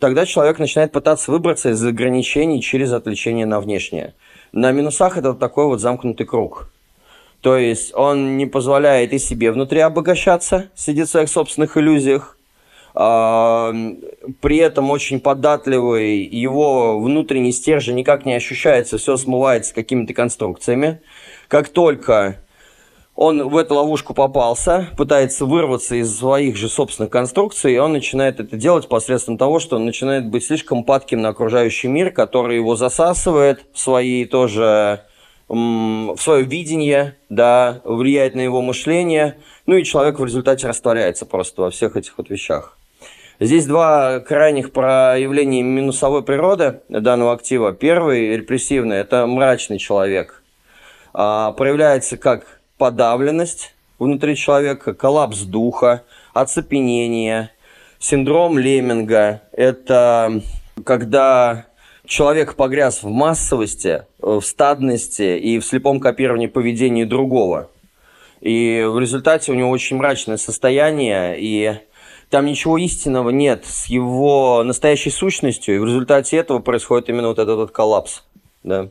тогда 0.00 0.26
человек 0.26 0.58
начинает 0.58 0.90
пытаться 0.90 1.30
выбраться 1.30 1.70
из 1.70 1.84
ограничений 1.84 2.60
через 2.60 2.92
отвлечение 2.92 3.46
на 3.46 3.60
внешнее. 3.60 4.14
На 4.50 4.72
минусах 4.72 5.16
это 5.16 5.34
такой 5.34 5.66
вот 5.66 5.80
замкнутый 5.80 6.26
круг. 6.26 6.68
То 7.42 7.56
есть 7.56 7.94
он 7.94 8.36
не 8.36 8.46
позволяет 8.46 9.12
и 9.12 9.18
себе 9.20 9.52
внутри 9.52 9.78
обогащаться, 9.78 10.70
сидит 10.74 11.06
в 11.06 11.12
своих 11.12 11.28
собственных 11.28 11.76
иллюзиях, 11.76 12.36
а, 12.94 13.72
при 14.40 14.56
этом 14.56 14.90
очень 14.90 15.20
податливый, 15.20 16.24
его 16.24 16.98
внутренний 16.98 17.52
стержень 17.52 17.94
никак 17.94 18.26
не 18.26 18.34
ощущается, 18.34 18.98
все 18.98 19.16
смывается 19.16 19.72
какими-то 19.72 20.12
конструкциями. 20.12 21.00
Как 21.48 21.70
только 21.70 22.36
он 23.14 23.48
в 23.48 23.56
эту 23.56 23.74
ловушку 23.74 24.12
попался, 24.14 24.90
пытается 24.96 25.46
вырваться 25.46 25.96
из 25.96 26.16
своих 26.16 26.56
же 26.56 26.68
собственных 26.68 27.10
конструкций, 27.10 27.74
и 27.74 27.78
он 27.78 27.94
начинает 27.94 28.38
это 28.38 28.56
делать 28.56 28.86
посредством 28.86 29.38
того, 29.38 29.58
что 29.58 29.76
он 29.76 29.86
начинает 29.86 30.26
быть 30.26 30.44
слишком 30.44 30.84
падким 30.84 31.22
на 31.22 31.30
окружающий 31.30 31.88
мир, 31.88 32.10
который 32.10 32.56
его 32.56 32.76
засасывает 32.76 33.64
в 33.72 33.78
свои 33.78 34.26
тоже 34.26 35.04
в 35.48 36.18
свое 36.18 36.44
видение, 36.44 37.16
да, 37.30 37.80
влияет 37.82 38.34
на 38.34 38.40
его 38.40 38.60
мышление, 38.60 39.38
ну 39.64 39.76
и 39.76 39.84
человек 39.84 40.18
в 40.18 40.24
результате 40.24 40.68
растворяется 40.68 41.24
просто 41.24 41.62
во 41.62 41.70
всех 41.70 41.96
этих 41.96 42.18
вот 42.18 42.28
вещах. 42.28 42.76
Здесь 43.40 43.64
два 43.64 44.20
крайних 44.20 44.72
проявления 44.72 45.62
минусовой 45.62 46.22
природы 46.22 46.80
данного 46.90 47.32
актива. 47.32 47.72
Первый, 47.72 48.36
репрессивный, 48.36 48.98
это 48.98 49.26
мрачный 49.26 49.78
человек. 49.78 50.42
А, 51.12 51.52
проявляется 51.52 52.16
как 52.16 52.60
подавленность 52.76 53.74
внутри 53.98 54.36
человека, 54.36 54.94
коллапс 54.94 55.42
духа, 55.42 56.02
оцепенение, 56.32 57.50
синдром 57.98 58.58
Леминга. 58.58 59.42
Это 59.52 60.40
когда 60.84 61.66
человек 62.04 62.54
погряз 62.54 63.02
в 63.02 63.08
массовости, 63.08 64.04
в 64.18 64.40
стадности 64.40 65.38
и 65.38 65.58
в 65.58 65.64
слепом 65.64 66.00
копировании 66.00 66.46
поведения 66.46 67.04
другого. 67.04 67.70
И 68.40 68.84
в 68.88 68.98
результате 68.98 69.50
у 69.50 69.54
него 69.54 69.70
очень 69.70 69.96
мрачное 69.96 70.36
состояние, 70.36 71.36
и 71.38 71.74
там 72.30 72.46
ничего 72.46 72.78
истинного 72.78 73.30
нет 73.30 73.64
с 73.66 73.86
его 73.86 74.62
настоящей 74.62 75.10
сущностью, 75.10 75.74
и 75.74 75.78
в 75.78 75.84
результате 75.84 76.36
этого 76.36 76.60
происходит 76.60 77.08
именно 77.08 77.28
вот 77.28 77.38
этот 77.38 77.56
вот 77.56 77.70
коллапс. 77.72 78.22
Да. 78.62 78.90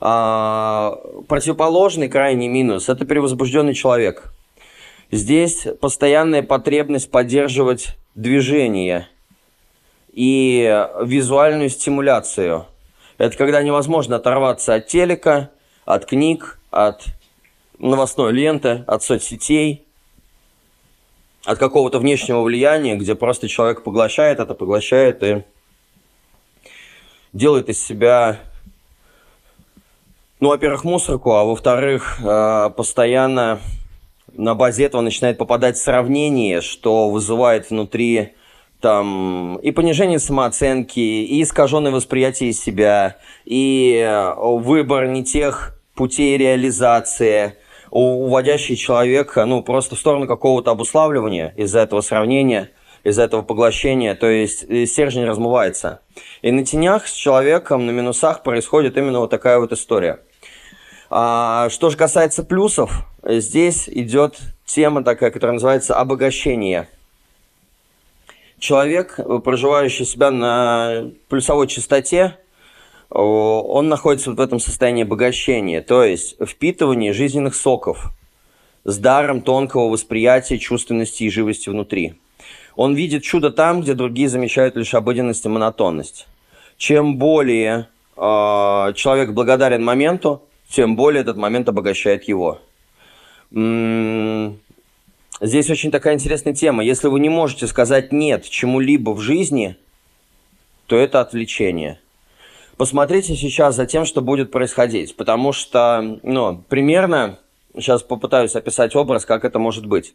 А, 0.00 0.98
противоположный 1.28 2.08
крайний 2.08 2.48
минус– 2.48 2.88
это 2.90 3.04
перевозбужденный 3.04 3.74
человек. 3.74 4.32
Здесь 5.10 5.66
постоянная 5.80 6.42
потребность 6.42 7.10
поддерживать 7.10 7.96
движение 8.14 9.08
и 10.12 10.86
визуальную 11.02 11.70
стимуляцию. 11.70 12.66
Это 13.16 13.36
когда 13.36 13.62
невозможно 13.62 14.16
оторваться 14.16 14.74
от 14.74 14.86
телека, 14.86 15.50
от 15.84 16.06
книг, 16.06 16.58
от 16.70 17.04
новостной 17.78 18.32
ленты, 18.32 18.84
от 18.86 19.02
соцсетей– 19.02 19.84
от 21.48 21.58
какого-то 21.58 21.98
внешнего 21.98 22.42
влияния, 22.42 22.96
где 22.96 23.14
просто 23.14 23.48
человек 23.48 23.82
поглощает 23.82 24.38
это, 24.38 24.52
поглощает 24.52 25.22
и 25.22 25.44
делает 27.32 27.70
из 27.70 27.82
себя, 27.82 28.38
ну, 30.40 30.48
во-первых, 30.48 30.84
мусорку, 30.84 31.32
а 31.32 31.44
во-вторых, 31.44 32.18
э, 32.20 32.70
постоянно 32.76 33.60
на 34.32 34.54
базе 34.54 34.84
этого 34.84 35.00
начинает 35.00 35.38
попадать 35.38 35.78
сравнение, 35.78 36.60
что 36.60 37.10
вызывает 37.10 37.70
внутри 37.70 38.34
там 38.80 39.56
и 39.56 39.72
понижение 39.72 40.18
самооценки, 40.18 41.00
и 41.00 41.42
искаженное 41.42 41.90
восприятие 41.90 42.52
себя, 42.52 43.16
и 43.44 43.96
э, 43.96 44.34
выбор 44.36 45.06
не 45.06 45.24
тех 45.24 45.78
путей 45.94 46.36
реализации– 46.36 47.54
уводящий 47.90 48.76
человека, 48.76 49.44
ну, 49.44 49.62
просто 49.62 49.96
в 49.96 49.98
сторону 49.98 50.26
какого-то 50.26 50.70
обуславливания 50.70 51.54
из-за 51.56 51.80
этого 51.80 52.00
сравнения, 52.00 52.70
из-за 53.04 53.22
этого 53.22 53.42
поглощения, 53.42 54.14
то 54.14 54.28
есть 54.28 54.64
э, 54.68 54.86
стержень 54.86 55.24
размывается. 55.24 56.00
И 56.42 56.50
на 56.50 56.64
тенях 56.64 57.06
с 57.06 57.12
человеком 57.12 57.86
на 57.86 57.90
минусах 57.90 58.42
происходит 58.42 58.96
именно 58.96 59.20
вот 59.20 59.30
такая 59.30 59.58
вот 59.58 59.72
история. 59.72 60.20
А, 61.10 61.68
что 61.70 61.90
же 61.90 61.96
касается 61.96 62.44
плюсов, 62.44 63.06
здесь 63.24 63.88
идет 63.88 64.38
тема 64.66 65.02
такая, 65.02 65.30
которая 65.30 65.54
называется 65.54 65.94
обогащение. 65.96 66.88
Человек, 68.58 69.18
проживающий 69.44 70.04
себя 70.04 70.30
на 70.30 71.10
плюсовой 71.28 71.68
частоте, 71.68 72.36
он 73.08 73.88
находится 73.88 74.32
в 74.32 74.40
этом 74.40 74.60
состоянии 74.60 75.04
обогащения, 75.04 75.80
то 75.80 76.04
есть 76.04 76.36
впитывание 76.44 77.14
жизненных 77.14 77.54
соков 77.54 78.10
с 78.84 78.98
даром 78.98 79.40
тонкого 79.40 79.88
восприятия, 79.88 80.58
чувственности 80.58 81.24
и 81.24 81.30
живости 81.30 81.70
внутри. 81.70 82.14
Он 82.76 82.94
видит 82.94 83.22
чудо 83.22 83.50
там, 83.50 83.80
где 83.80 83.94
другие 83.94 84.28
замечают 84.28 84.76
лишь 84.76 84.94
обыденность 84.94 85.44
и 85.44 85.48
монотонность. 85.48 86.28
Чем 86.76 87.16
более 87.16 87.88
э, 88.16 88.20
человек 88.94 89.30
благодарен 89.30 89.84
моменту, 89.84 90.42
тем 90.68 90.96
более 90.96 91.22
этот 91.22 91.36
момент 91.36 91.68
обогащает 91.68 92.24
его. 92.24 92.60
М-м- 93.52 94.58
здесь 95.40 95.70
очень 95.70 95.90
такая 95.90 96.14
интересная 96.14 96.54
тема. 96.54 96.84
Если 96.84 97.08
вы 97.08 97.20
не 97.20 97.28
можете 97.28 97.66
сказать 97.66 98.12
«нет» 98.12 98.44
чему-либо 98.48 99.10
в 99.10 99.20
жизни, 99.20 99.76
то 100.86 100.96
это 100.96 101.20
отвлечение– 101.20 102.00
посмотрите 102.78 103.34
сейчас 103.36 103.74
за 103.74 103.84
тем, 103.84 104.06
что 104.06 104.22
будет 104.22 104.50
происходить, 104.50 105.16
потому 105.16 105.52
что, 105.52 106.18
ну, 106.22 106.64
примерно, 106.68 107.38
сейчас 107.74 108.02
попытаюсь 108.02 108.54
описать 108.54 108.96
образ, 108.96 109.26
как 109.26 109.44
это 109.44 109.58
может 109.58 109.84
быть. 109.84 110.14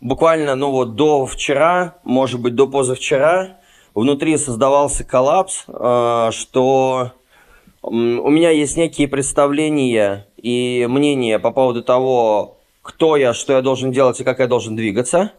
буквально, 0.00 0.56
ну 0.56 0.72
вот 0.72 0.96
до 0.96 1.26
вчера, 1.26 1.96
может 2.02 2.40
быть, 2.40 2.56
до 2.56 2.66
позавчера, 2.66 3.60
внутри 3.94 4.36
создавался 4.36 5.04
коллапс, 5.04 5.64
э, 5.68 6.30
что 6.32 7.12
у 7.82 8.30
меня 8.30 8.50
есть 8.50 8.76
некие 8.76 9.08
представления 9.08 10.26
и 10.36 10.86
мнения 10.88 11.38
по 11.38 11.50
поводу 11.50 11.82
того, 11.82 12.58
кто 12.80 13.16
я, 13.16 13.34
что 13.34 13.54
я 13.54 13.62
должен 13.62 13.92
делать 13.92 14.20
и 14.20 14.24
как 14.24 14.38
я 14.38 14.46
должен 14.46 14.76
двигаться. 14.76 15.32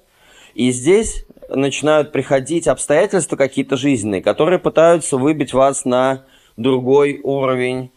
И 0.54 0.72
здесь 0.72 1.26
начинают 1.50 2.12
приходить 2.12 2.68
обстоятельства 2.68 3.36
какие-то 3.38 3.78
жизненные, 3.78 4.22
которые 4.22 4.60
пытаются 4.60 5.18
выбить 5.18 5.54
вас 5.54 5.86
на 5.86 6.26
другой 6.58 7.20
уровень, 7.24 7.92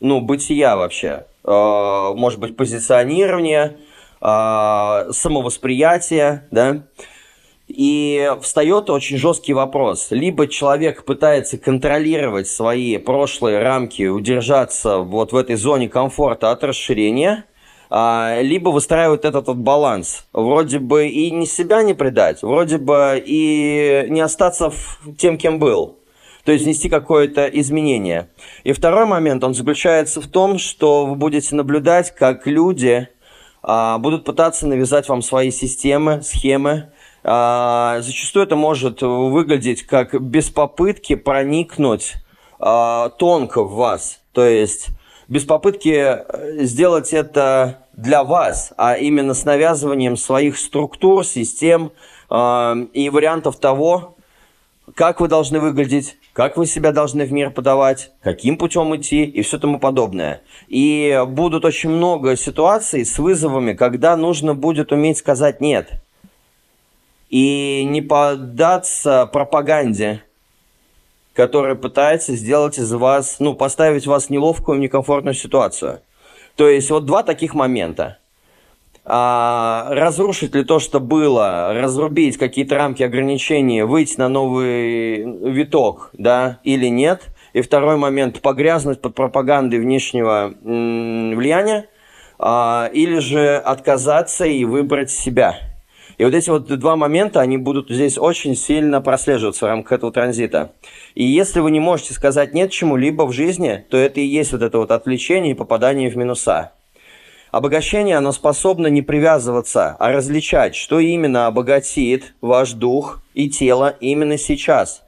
ну, 0.00 0.20
бытия 0.20 0.76
вообще. 0.76 1.24
Э, 1.44 2.12
может 2.14 2.38
быть, 2.38 2.56
позиционирование, 2.56 3.76
э, 4.20 5.10
самовосприятие, 5.12 6.46
да. 6.50 6.82
И 7.68 8.32
встает 8.42 8.90
очень 8.90 9.16
жесткий 9.16 9.52
вопрос. 9.52 10.08
Либо 10.10 10.46
человек 10.46 11.04
пытается 11.04 11.58
контролировать 11.58 12.46
свои 12.46 12.96
прошлые 12.98 13.60
рамки, 13.60 14.06
удержаться 14.06 14.98
вот 14.98 15.32
в 15.32 15.36
этой 15.36 15.56
зоне 15.56 15.88
комфорта 15.88 16.52
от 16.52 16.62
расширения, 16.62 17.44
а, 17.90 18.40
либо 18.40 18.68
выстраивает 18.68 19.24
этот 19.24 19.48
вот 19.48 19.56
баланс. 19.56 20.26
Вроде 20.32 20.78
бы 20.78 21.08
и 21.08 21.30
не 21.32 21.46
себя 21.46 21.82
не 21.82 21.94
предать, 21.94 22.42
вроде 22.42 22.78
бы 22.78 23.20
и 23.24 24.06
не 24.08 24.20
остаться 24.20 24.72
тем, 25.18 25.36
кем 25.36 25.58
был. 25.58 25.98
То 26.44 26.52
есть 26.52 26.64
внести 26.64 26.88
какое-то 26.88 27.46
изменение. 27.46 28.28
И 28.62 28.72
второй 28.72 29.06
момент, 29.06 29.42
он 29.42 29.54
заключается 29.54 30.20
в 30.20 30.28
том, 30.28 30.58
что 30.58 31.04
вы 31.04 31.16
будете 31.16 31.56
наблюдать, 31.56 32.14
как 32.14 32.46
люди 32.46 33.08
а, 33.64 33.98
будут 33.98 34.24
пытаться 34.24 34.68
навязать 34.68 35.08
вам 35.08 35.22
свои 35.22 35.50
системы, 35.50 36.22
схемы, 36.22 36.92
зачастую 37.26 38.44
это 38.44 38.54
может 38.54 39.02
выглядеть 39.02 39.82
как 39.82 40.20
без 40.22 40.48
попытки 40.48 41.16
проникнуть 41.16 42.14
а, 42.58 43.10
тонко 43.10 43.62
в 43.62 43.74
вас. 43.74 44.20
То 44.32 44.44
есть 44.44 44.88
без 45.28 45.44
попытки 45.44 45.88
э, 45.88 46.64
сделать 46.64 47.12
это 47.12 47.86
для 47.94 48.22
вас, 48.22 48.72
а 48.76 48.96
именно 48.96 49.34
с 49.34 49.44
навязыванием 49.44 50.16
своих 50.16 50.58
структур, 50.58 51.24
систем 51.24 51.92
а, 52.30 52.76
и 52.92 53.10
вариантов 53.10 53.56
того, 53.56 54.16
как 54.94 55.20
вы 55.20 55.26
должны 55.26 55.58
выглядеть, 55.58 56.16
как 56.32 56.56
вы 56.56 56.66
себя 56.66 56.92
должны 56.92 57.24
в 57.24 57.32
мир 57.32 57.50
подавать, 57.50 58.12
каким 58.22 58.56
путем 58.56 58.94
идти 58.94 59.24
и 59.24 59.42
все 59.42 59.58
тому 59.58 59.80
подобное. 59.80 60.42
И 60.68 61.24
будут 61.26 61.64
очень 61.64 61.90
много 61.90 62.36
ситуаций 62.36 63.04
с 63.04 63.18
вызовами, 63.18 63.72
когда 63.72 64.16
нужно 64.16 64.54
будет 64.54 64.92
уметь 64.92 65.18
сказать 65.18 65.60
«нет» 65.60 65.90
и 67.28 67.84
не 67.84 68.02
поддаться 68.02 69.26
пропаганде, 69.32 70.22
которая 71.34 71.74
пытается 71.74 72.34
сделать 72.34 72.78
из 72.78 72.92
вас, 72.92 73.36
ну, 73.40 73.54
поставить 73.54 74.06
вас 74.06 74.26
в 74.26 74.30
неловкую, 74.30 74.78
некомфортную 74.78 75.34
ситуацию. 75.34 76.00
То 76.56 76.68
есть 76.68 76.90
вот 76.90 77.04
два 77.04 77.22
таких 77.22 77.54
момента. 77.54 78.18
А, 79.04 79.86
разрушить 79.90 80.54
ли 80.54 80.64
то, 80.64 80.80
что 80.80 80.98
было, 80.98 81.72
разрубить 81.74 82.38
какие-то 82.38 82.74
рамки 82.74 83.02
ограничений, 83.02 83.82
выйти 83.82 84.18
на 84.18 84.28
новый 84.28 85.22
виток, 85.52 86.10
да, 86.14 86.58
или 86.64 86.86
нет. 86.86 87.28
И 87.52 87.60
второй 87.60 87.96
момент, 87.96 88.40
погрязнуть 88.40 89.00
под 89.00 89.14
пропагандой 89.14 89.78
внешнего 89.78 90.54
влияния, 90.62 91.88
а, 92.38 92.90
или 92.92 93.18
же 93.18 93.56
отказаться 93.56 94.44
и 94.44 94.64
выбрать 94.64 95.10
себя– 95.10 95.56
и 96.18 96.24
вот 96.24 96.34
эти 96.34 96.48
вот 96.48 96.66
два 96.66 96.96
момента, 96.96 97.40
они 97.40 97.58
будут 97.58 97.90
здесь 97.90 98.16
очень 98.16 98.56
сильно 98.56 99.00
прослеживаться 99.00 99.66
в 99.66 99.68
рамках 99.68 99.92
этого 99.92 100.12
транзита. 100.12 100.72
И 101.14 101.24
если 101.24 101.60
вы 101.60 101.70
не 101.70 101.80
можете 101.80 102.14
сказать 102.14 102.54
нет 102.54 102.70
чему-либо 102.70 103.24
в 103.24 103.32
жизни, 103.32 103.84
то 103.90 103.96
это 103.96 104.20
и 104.20 104.24
есть 104.24 104.52
вот 104.52 104.62
это 104.62 104.78
вот 104.78 104.90
отвлечение 104.90 105.52
и 105.52 105.56
попадание 105.56 106.10
в 106.10 106.16
минуса. 106.16 106.72
Обогащение, 107.52 108.16
оно 108.16 108.32
способно 108.32 108.86
не 108.88 109.02
привязываться, 109.02 109.96
а 109.98 110.12
различать, 110.12 110.74
что 110.74 110.98
именно 111.00 111.46
обогатит 111.46 112.34
ваш 112.40 112.72
дух 112.72 113.22
и 113.34 113.48
тело 113.48 113.94
именно 114.00 114.36
сейчас. 114.36 115.02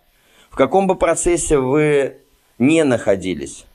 В 0.51 0.57
каком 0.57 0.87
бы 0.87 0.95
процессе 0.95 1.59
вы 1.59 2.19
не 2.59 2.85
находились. 2.85 3.68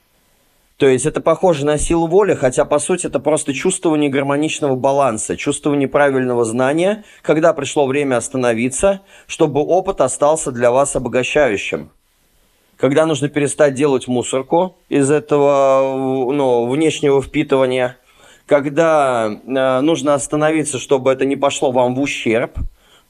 То 0.83 0.89
есть 0.89 1.05
это 1.05 1.21
похоже 1.21 1.65
на 1.65 1.77
силу 1.77 2.07
воли, 2.07 2.33
хотя 2.33 2.65
по 2.65 2.77
сути 2.77 3.07
это 3.07 3.21
просто 3.21 3.53
чувствование 3.53 4.09
гармоничного 4.09 4.75
баланса, 4.75 5.37
чувствование 5.37 5.87
правильного 5.87 6.43
знания, 6.43 7.05
когда 7.21 7.53
пришло 7.53 7.87
время 7.87 8.17
остановиться, 8.17 8.99
чтобы 9.25 9.61
опыт 9.61 10.01
остался 10.01 10.51
для 10.51 10.71
вас 10.71 10.97
обогащающим. 10.97 11.89
Когда 12.75 13.05
нужно 13.05 13.29
перестать 13.29 13.75
делать 13.75 14.09
мусорку 14.09 14.75
из 14.89 15.09
этого 15.09 16.33
ну, 16.33 16.67
внешнего 16.69 17.21
впитывания, 17.21 17.95
когда 18.45 19.31
э, 19.31 19.79
нужно 19.79 20.15
остановиться, 20.15 20.79
чтобы 20.79 21.13
это 21.13 21.23
не 21.23 21.37
пошло 21.37 21.71
вам 21.71 21.95
в 21.95 22.01
ущерб, 22.01 22.57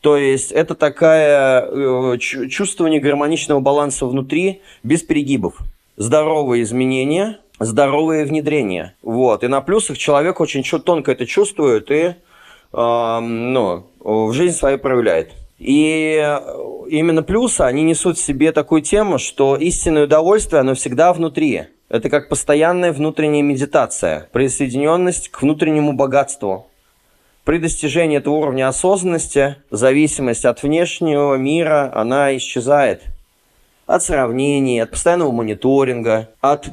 то 0.02 0.16
есть 0.16 0.52
это 0.52 0.76
такое 0.76 1.66
э, 1.66 2.18
чувствование 2.20 3.00
гармоничного 3.00 3.62
баланса 3.62 4.06
внутри 4.06 4.62
без 4.84 5.02
перегибов. 5.02 5.58
Здоровые 5.98 6.62
изменения– 6.62 7.40
здоровые 7.60 8.26
внедрения. 8.26 8.96
Вот. 9.02 9.44
И 9.44 9.48
на 9.48 9.62
плюсах 9.62 9.98
человек 9.98 10.40
очень 10.40 10.64
тонко 10.64 11.12
это 11.12 11.26
чувствует 11.26 11.92
и 11.92 12.16
э, 12.74 13.20
ну, 13.20 13.88
в 14.00 14.34
жизнь 14.34 14.56
свою 14.56 14.80
проявляет. 14.80 15.32
И 15.60 16.16
именно 16.90 17.24
плюсы, 17.24 17.62
они 17.62 17.84
несут 17.84 18.18
в 18.18 18.22
себе 18.22 18.52
такую 18.52 18.82
тему, 18.82 19.18
что 19.18 19.56
истинное 19.56 20.06
удовольствие, 20.06 20.60
оно 20.60 20.76
всегда 20.76 21.14
внутри. 21.14 21.64
Это 21.90 22.10
как 22.10 22.28
постоянная 22.28 22.92
внутренняя 22.92 23.44
медитация, 23.44 24.28
присоединенность 24.32 25.30
к 25.30 25.42
внутреннему 25.42 25.94
богатству. 25.94 26.68
При 27.46 27.60
достижении 27.60 28.18
этого 28.18 28.36
уровня 28.36 28.68
осознанности 28.68 29.58
зависимость 29.70 30.46
от 30.46 30.64
внешнего 30.64 31.36
мира, 31.36 31.92
она 31.94 32.36
исчезает. 32.36 33.04
От 33.86 34.02
сравнений, 34.04 34.82
от 34.82 34.92
постоянного 34.92 35.32
мониторинга, 35.32 36.30
от 36.42 36.70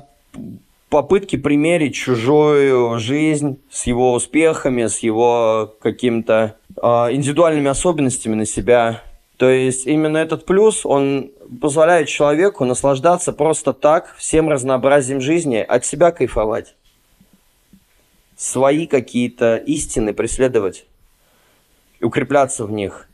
попытки 0.91 1.37
примерить 1.37 1.95
чужую 1.95 2.99
жизнь 2.99 3.61
с 3.71 3.87
его 3.87 4.13
успехами, 4.13 4.87
с 4.87 4.99
его 4.99 5.75
какими-то 5.81 6.57
э, 6.77 6.81
индивидуальными 7.13 7.69
особенностями 7.71 8.35
на 8.35 8.45
себя. 8.45 9.03
То 9.37 9.49
есть 9.49 9.87
именно 9.87 10.19
этот 10.19 10.45
плюс, 10.45 10.85
он 10.85 11.31
позволяет 11.61 12.09
человеку 12.09 12.65
наслаждаться 12.65 13.33
просто 13.33 13.73
так 13.73 14.15
всем 14.17 14.51
разнообразием 14.51 15.21
жизни, 15.21 15.65
от 15.67 15.87
себя 15.87 16.11
кайфовать. 16.11 16.75
Свои 18.37 18.87
какие-то 18.87 19.57
истины 19.57 20.13
преследовать, 20.13 20.87
укрепляться 22.03 22.67
в 22.67 22.73
них, 22.73 23.07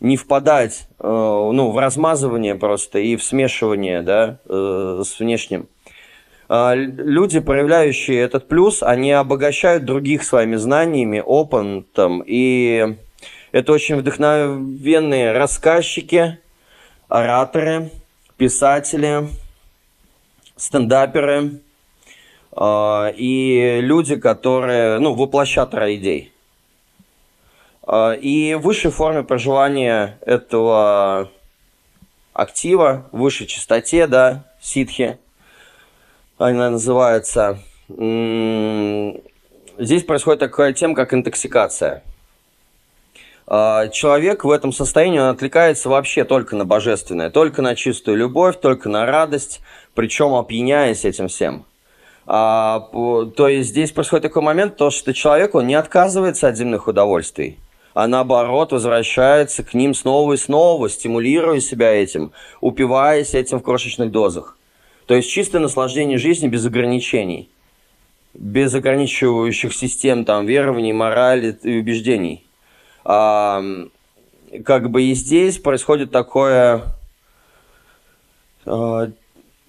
не 0.00 0.16
впадать 0.16 0.88
э, 0.98 1.06
ну, 1.06 1.70
в 1.70 1.78
размазывание 1.78 2.56
просто 2.56 2.98
и 2.98 3.16
в 3.16 3.22
смешивание 3.22 4.02
да, 4.02 4.38
э, 4.44 5.02
с 5.06 5.20
внешним. 5.20 5.68
А, 6.48 6.74
люди, 6.74 7.40
проявляющие 7.40 8.20
этот 8.20 8.46
плюс, 8.46 8.82
они 8.82 9.10
обогащают 9.12 9.84
других 9.84 10.22
своими 10.22 10.56
знаниями, 10.56 11.22
опытом, 11.24 12.22
и 12.24 12.96
это 13.50 13.72
очень 13.72 13.96
вдохновенные 13.96 15.32
рассказчики, 15.32 16.38
ораторы, 17.08 17.90
писатели, 18.36 19.28
стендаперы 20.56 21.60
а, 22.52 23.12
и 23.16 23.80
люди, 23.80 24.14
которые, 24.14 25.00
ну, 25.00 25.14
воплощаторы 25.14 25.96
идей. 25.96 26.32
А, 27.82 28.12
и 28.12 28.54
высшей 28.54 28.92
форме 28.92 29.24
проживания 29.24 30.16
этого 30.24 31.28
актива, 32.32 33.08
высшей 33.10 33.48
частоте, 33.48 34.06
да, 34.06 34.44
ситхи– 34.60 35.18
она 36.38 36.70
называется... 36.70 37.58
Здесь 39.78 40.04
происходит 40.04 40.40
такая 40.40 40.72
тема, 40.72 40.94
как 40.94 41.12
интоксикация. 41.12 42.02
А, 43.46 43.88
человек 43.88 44.44
в 44.44 44.50
этом 44.50 44.72
состоянии 44.72 45.18
он 45.18 45.28
отвлекается 45.28 45.88
вообще 45.88 46.24
только 46.24 46.56
на 46.56 46.64
божественное, 46.64 47.30
только 47.30 47.62
на 47.62 47.76
чистую 47.76 48.16
любовь, 48.16 48.56
только 48.60 48.88
на 48.88 49.06
радость, 49.06 49.60
причем 49.94 50.34
опьяняясь 50.34 51.04
этим 51.04 51.28
всем. 51.28 51.64
А, 52.26 52.88
то 53.36 53.48
есть 53.48 53.68
здесь 53.68 53.92
происходит 53.92 54.24
такой 54.24 54.42
момент, 54.42 54.76
то, 54.76 54.90
что 54.90 55.14
человек 55.14 55.54
он 55.54 55.66
не 55.66 55.74
отказывается 55.74 56.48
от 56.48 56.56
земных 56.56 56.88
удовольствий, 56.88 57.58
а 57.94 58.08
наоборот 58.08 58.72
возвращается 58.72 59.62
к 59.62 59.74
ним 59.74 59.94
снова 59.94 60.32
и 60.32 60.36
снова, 60.36 60.88
стимулируя 60.88 61.60
себя 61.60 61.92
этим, 61.92 62.32
упиваясь 62.60 63.34
этим 63.34 63.60
в 63.60 63.62
крошечных 63.62 64.10
дозах. 64.10 64.55
То 65.06 65.14
есть 65.14 65.30
чистое 65.30 65.60
наслаждение 65.60 66.18
жизни 66.18 66.48
без 66.48 66.66
ограничений, 66.66 67.48
без 68.34 68.74
ограничивающих 68.74 69.72
систем, 69.72 70.24
там, 70.24 70.46
верований, 70.46 70.92
морали 70.92 71.56
и 71.62 71.78
убеждений. 71.78 72.44
как 73.04 74.90
бы 74.90 75.02
и 75.02 75.14
здесь 75.14 75.58
происходит 75.58 76.10
такое 76.10 76.82
э, 78.64 79.10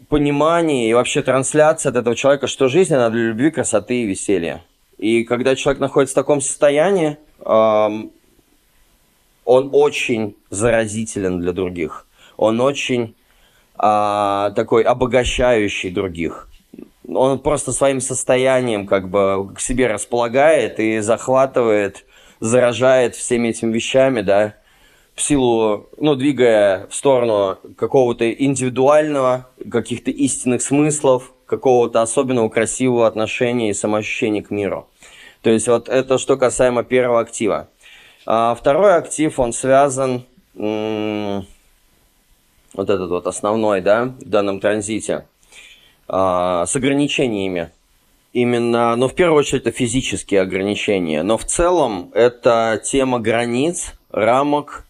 понимание 0.10 0.90
и 0.90 0.94
вообще 0.94 1.22
трансляция 1.22 1.92
от 1.92 1.98
этого 1.98 2.16
человека, 2.16 2.48
что 2.48 2.68
жизнь, 2.68 2.94
она 2.94 3.10
для 3.10 3.30
любви, 3.30 3.52
красоты 3.52 4.02
и 4.02 4.06
веселья. 4.06 4.64
И 4.98 5.24
когда 5.24 5.56
человек 5.56 5.80
находится 5.80 6.14
в 6.14 6.22
таком 6.24 6.42
состоянии, 6.42 7.18
э, 7.40 8.08
он 9.46 9.70
очень 9.72 10.36
заразителен 10.50 11.40
для 11.40 11.54
других. 11.54 12.08
Он 12.38 12.60
очень 12.60 13.16
э, 13.78 14.52
такой 14.56 14.84
обогащающий 14.84 15.90
других. 15.90 16.50
Он 17.08 17.40
просто 17.40 17.72
своим 17.72 18.02
состоянием 18.02 18.86
как 18.86 19.10
бы 19.10 19.54
к 19.56 19.60
себе 19.60 19.88
располагает 19.88 20.80
и 20.80 21.00
захватывает, 21.00 22.06
заражает 22.40 23.16
всеми 23.16 23.50
этими 23.50 23.74
вещами, 23.74 24.22
да, 24.22 24.56
в 25.16 25.22
силу, 25.22 25.90
ну, 25.98 26.16
двигая 26.16 26.86
в 26.88 26.96
сторону 26.96 27.58
какого-то 27.76 28.32
индивидуального, 28.32 29.48
каких-то 29.72 30.12
истинных 30.12 30.62
смыслов, 30.62 31.34
какого-то 31.48 32.02
особенного 32.04 32.50
красивого 32.50 33.08
отношения 33.08 33.72
и 33.72 33.74
самоощущения 33.74 34.44
к 34.44 34.52
миру. 34.52 34.88
То 35.42 35.50
есть 35.50 35.68
вот 35.68 35.90
это 35.90 36.18
что 36.20 36.38
касаемо 36.38 36.84
первого 36.84 37.22
актива. 37.22 37.70
А 38.26 38.54
второй 38.54 38.96
актив, 38.96 39.40
он 39.40 39.54
связан, 39.54 40.24
вот 42.78 42.90
этот 42.90 43.10
вот 43.10 43.28
основной, 43.28 43.82
да, 43.82 44.06
в 44.06 44.30
данном 44.30 44.60
транзите, 44.60 45.26
а, 46.08 46.66
с 46.66 46.76
ограничениями. 46.76 47.72
Именно, 48.34 48.96
ну, 48.96 49.08
в 49.08 49.16
первую 49.16 49.40
очередь, 49.40 49.64
это 49.64 49.72
физические 49.72 50.42
ограничения, 50.42 51.24
но 51.24 51.38
в 51.38 51.46
целом 51.46 52.12
это 52.14 52.80
тема 52.84 53.20
границ, 53.20 53.94
рамок 54.12 54.86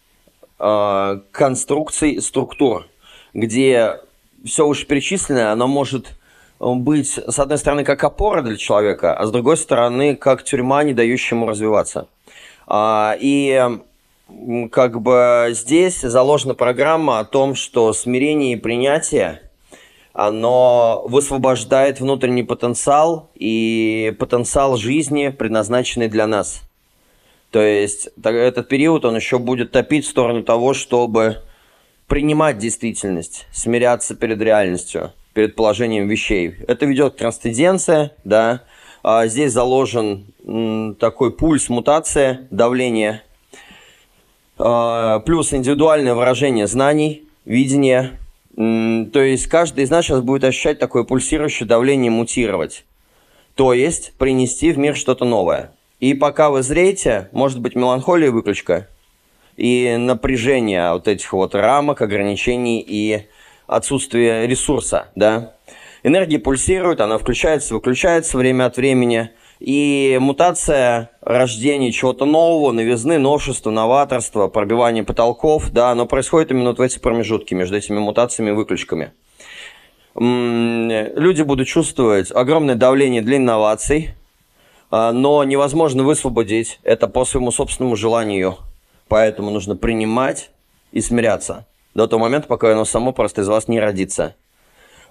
э, 0.59 1.19
конструкций, 1.31 2.21
структур, 2.21 2.87
где 3.33 4.01
все 4.43 4.67
уж 4.67 4.85
перечисленное, 4.85 5.51
оно 5.51 5.67
может 5.67 6.17
быть, 6.59 7.19
с 7.25 7.39
одной 7.39 7.57
стороны, 7.57 7.83
как 7.85 8.03
опора 8.03 8.41
для 8.41 8.57
человека, 8.57 9.13
а 9.13 9.25
с 9.25 9.31
другой 9.31 9.55
стороны, 9.55 10.15
как 10.15 10.43
тюрьма, 10.43 10.83
не 10.83 10.93
дающая 10.93 11.37
ему 11.37 11.47
развиваться. 11.47 12.07
А, 12.65 13.15
и 13.19 13.79
как 14.71 15.01
бы 15.01 15.49
здесь 15.51 16.01
заложена 16.01 16.53
программа 16.53 17.19
о 17.19 17.25
том, 17.25 17.55
что 17.55 17.93
смирение 17.93 18.53
и 18.53 18.57
принятие, 18.57 19.41
оно 20.13 21.03
высвобождает 21.07 21.99
внутренний 21.99 22.43
потенциал 22.43 23.29
и 23.35 24.15
потенциал 24.19 24.77
жизни, 24.77 25.29
предназначенный 25.29 26.07
для 26.07 26.27
нас– 26.27 26.61
то 27.51 27.61
есть 27.61 28.09
этот 28.23 28.67
период, 28.67 29.05
он 29.05 29.15
еще 29.15 29.39
будет 29.39 29.71
топить 29.71 30.05
в 30.05 30.09
сторону 30.09 30.43
того, 30.43 30.73
чтобы 30.73 31.37
принимать 32.07 32.57
действительность, 32.57 33.47
смиряться 33.51 34.15
перед 34.15 34.41
реальностью, 34.41 35.13
перед 35.33 35.55
положением 35.55 36.07
вещей. 36.07 36.55
Это 36.67 36.85
ведет 36.85 37.15
к 37.15 37.17
трансценденции, 37.17 38.11
да. 38.23 38.63
А 39.03 39.27
здесь 39.27 39.53
заложен 39.53 40.95
такой 40.99 41.31
пульс, 41.31 41.69
мутация, 41.69 42.47
давление. 42.51 43.23
А, 44.59 45.19
плюс 45.19 45.53
индивидуальное 45.53 46.15
выражение 46.15 46.67
знаний, 46.67 47.23
видение. 47.45 48.17
То 48.55 49.21
есть 49.21 49.47
каждый 49.47 49.83
из 49.83 49.91
нас 49.91 50.05
сейчас 50.05 50.21
будет 50.21 50.43
ощущать 50.43 50.79
такое 50.79 51.03
пульсирующее 51.03 51.67
давление, 51.67 52.09
мутировать. 52.09 52.85
То 53.55 53.73
есть 53.73 54.13
принести 54.17 54.71
в 54.71 54.77
мир 54.77 54.95
что-то 54.95 55.25
новое. 55.25 55.73
И 55.99 56.13
пока 56.13 56.49
вы 56.49 56.63
зреете, 56.63 57.29
может 57.31 57.59
быть 57.59 57.75
меланхолия 57.75 58.31
выключка 58.31 58.87
и 59.57 59.95
напряжение 59.97 60.91
вот 60.91 61.07
этих 61.07 61.33
вот 61.33 61.55
рамок, 61.55 62.01
ограничений 62.01 62.83
и 62.87 63.27
отсутствие 63.65 64.47
ресурса, 64.47 65.07
да. 65.15 65.53
Энергия 66.03 66.39
пульсирует, 66.39 67.01
она 67.01 67.17
включается, 67.17 67.73
выключается 67.73 68.37
время 68.37 68.65
от 68.65 68.77
времени. 68.77 69.31
И 69.59 70.17
мутация, 70.21 71.09
рождение 71.21 71.91
чего-то 71.91 72.25
нового, 72.25 72.71
новизны, 72.71 73.17
новшества, 73.17 73.71
новаторства, 73.71 74.47
пробивание 74.47 75.03
потолков, 75.03 75.71
да, 75.71 75.89
оно 75.89 76.05
происходит 76.05 76.51
именно 76.51 76.69
вот 76.69 76.79
в 76.79 76.81
эти 76.81 76.99
промежутки 76.99 77.53
между 77.53 77.75
этими 77.75 77.97
мутациями 77.97 78.49
и 78.49 78.53
выключками. 78.53 79.13
Люди 80.15 81.41
будут 81.41 81.67
чувствовать 81.67 82.31
огромное 82.31 82.75
давление 82.75 83.21
для 83.21 83.37
инноваций, 83.37 84.11
а, 84.89 85.11
но 85.11 85.43
невозможно 85.43 86.03
высвободить 86.03 86.79
это 86.83 87.07
по 87.07 87.25
своему 87.25 87.51
собственному 87.51 87.95
желанию. 87.95 88.57
Поэтому 89.07 89.51
нужно 89.51 89.75
принимать 89.75 90.49
и 90.91 91.01
смиряться 91.01 91.65
до 91.93 92.07
того 92.07 92.23
момента, 92.23 92.47
пока 92.47 92.71
оно 92.71 92.85
само 92.85 93.11
просто 93.11 93.41
из 93.41 93.47
вас 93.47 93.67
не 93.67 93.79
родится. 93.79 94.35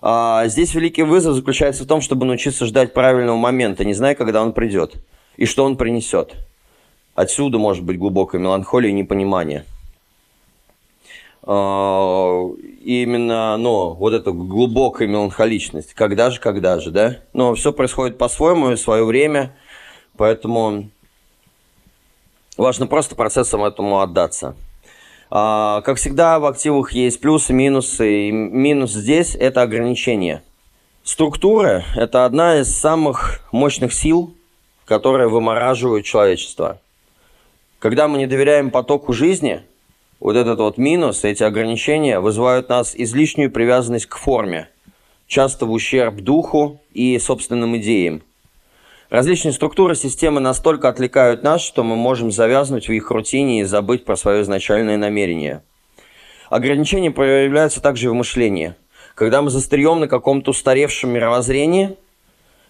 А 0.09 0.47
здесь 0.47 0.75
великий 0.75 1.03
вызов 1.03 1.35
заключается 1.35 1.85
в 1.85 1.87
том, 1.87 2.01
чтобы 2.01 2.27
научиться 2.27 2.65
ждать 2.67 2.93
правильного 2.93 3.37
момента, 3.37 3.85
не 3.85 3.95
зная, 3.95 4.15
когда 4.15 4.43
он 4.43 4.53
придет 4.53 4.95
и 5.37 5.47
что 5.47 5.65
он 5.65 5.77
принесет. 5.77 6.35
Отсюда 7.15 7.59
может 7.59 7.83
быть 7.83 7.99
глубокая 7.99 8.41
меланхолия 8.41 8.91
и 8.91 8.95
непонимание. 8.95 9.65
А, 11.43 12.43
именно, 12.85 13.57
ну, 13.57 13.95
вот 13.95 14.13
эта 14.13 14.31
глубокая 14.31 15.09
меланхоличность. 15.09 15.95
Когда 15.95 16.31
же, 16.31 16.41
когда 16.41 16.79
же, 16.79 16.91
да? 16.91 17.17
Но 17.33 17.55
все 17.55 17.73
происходит 17.73 18.19
по-своему, 18.19 18.69
в 18.69 18.77
свое 18.77 19.05
время– 19.05 19.57
Поэтому 20.17 20.89
важно 22.57 22.87
просто 22.87 23.15
процессом 23.15 23.65
этому 23.65 24.01
отдаться. 24.01 24.57
А, 25.31 25.81
как 25.83 25.99
всегда, 25.99 26.39
в 26.39 26.47
активах 26.47 26.93
есть 26.93 27.21
плюсы, 27.21 27.53
минусы. 27.53 28.29
И 28.29 28.33
минус 28.33 28.93
здесь– 28.93 29.35
это 29.39 29.63
ограничение. 29.63 30.43
Структура– 31.03 31.85
это 31.97 32.25
одна 32.25 32.61
из 32.61 32.77
самых 32.77 33.41
мощных 33.53 33.93
сил, 33.93 34.35
которые 34.85 35.29
вымораживают 35.29 36.05
человечество. 36.05 36.81
Когда 37.79 38.09
мы 38.09 38.19
не 38.19 38.27
доверяем 38.27 38.71
потоку 38.71 39.13
жизни, 39.13 39.63
вот 40.19 40.37
этот 40.37 40.59
вот 40.59 40.79
минус, 40.79 41.25
эти 41.25 41.43
ограничения 41.43 42.21
вызывают 42.21 42.69
нас 42.69 42.95
излишнюю 42.97 43.51
привязанность 43.51 44.07
к 44.07 44.17
форме, 44.17 44.69
часто 45.27 45.67
в 45.67 45.73
ущерб 45.73 46.17
духу 46.17 46.81
и 46.93 47.19
собственным 47.19 47.77
идеям. 47.77 48.23
Различные 49.09 49.53
структуры 49.53 49.95
системы 49.95 50.41
настолько 50.41 50.89
отвлекают 50.89 51.45
нас, 51.45 51.63
что 51.63 51.85
мы 51.85 51.95
можем 51.95 52.33
завязнуть 52.33 52.89
в 52.89 52.93
их 52.93 53.11
рутине 53.11 53.61
и 53.61 53.65
забыть 53.65 54.05
про 54.05 54.17
свое 54.17 54.43
изначальное 54.43 54.97
намерение. 54.97 55.63
Ограничения 56.51 57.13
проявляются 57.13 57.81
также 57.81 58.07
и 58.07 58.09
в 58.09 58.15
мышлении. 58.15 58.75
Когда 59.15 59.43
мы 59.43 59.51
застреем 59.51 60.01
на 60.01 60.09
каком-то 60.09 60.51
устаревшем 60.51 61.11
мировоззрении, 61.11 61.97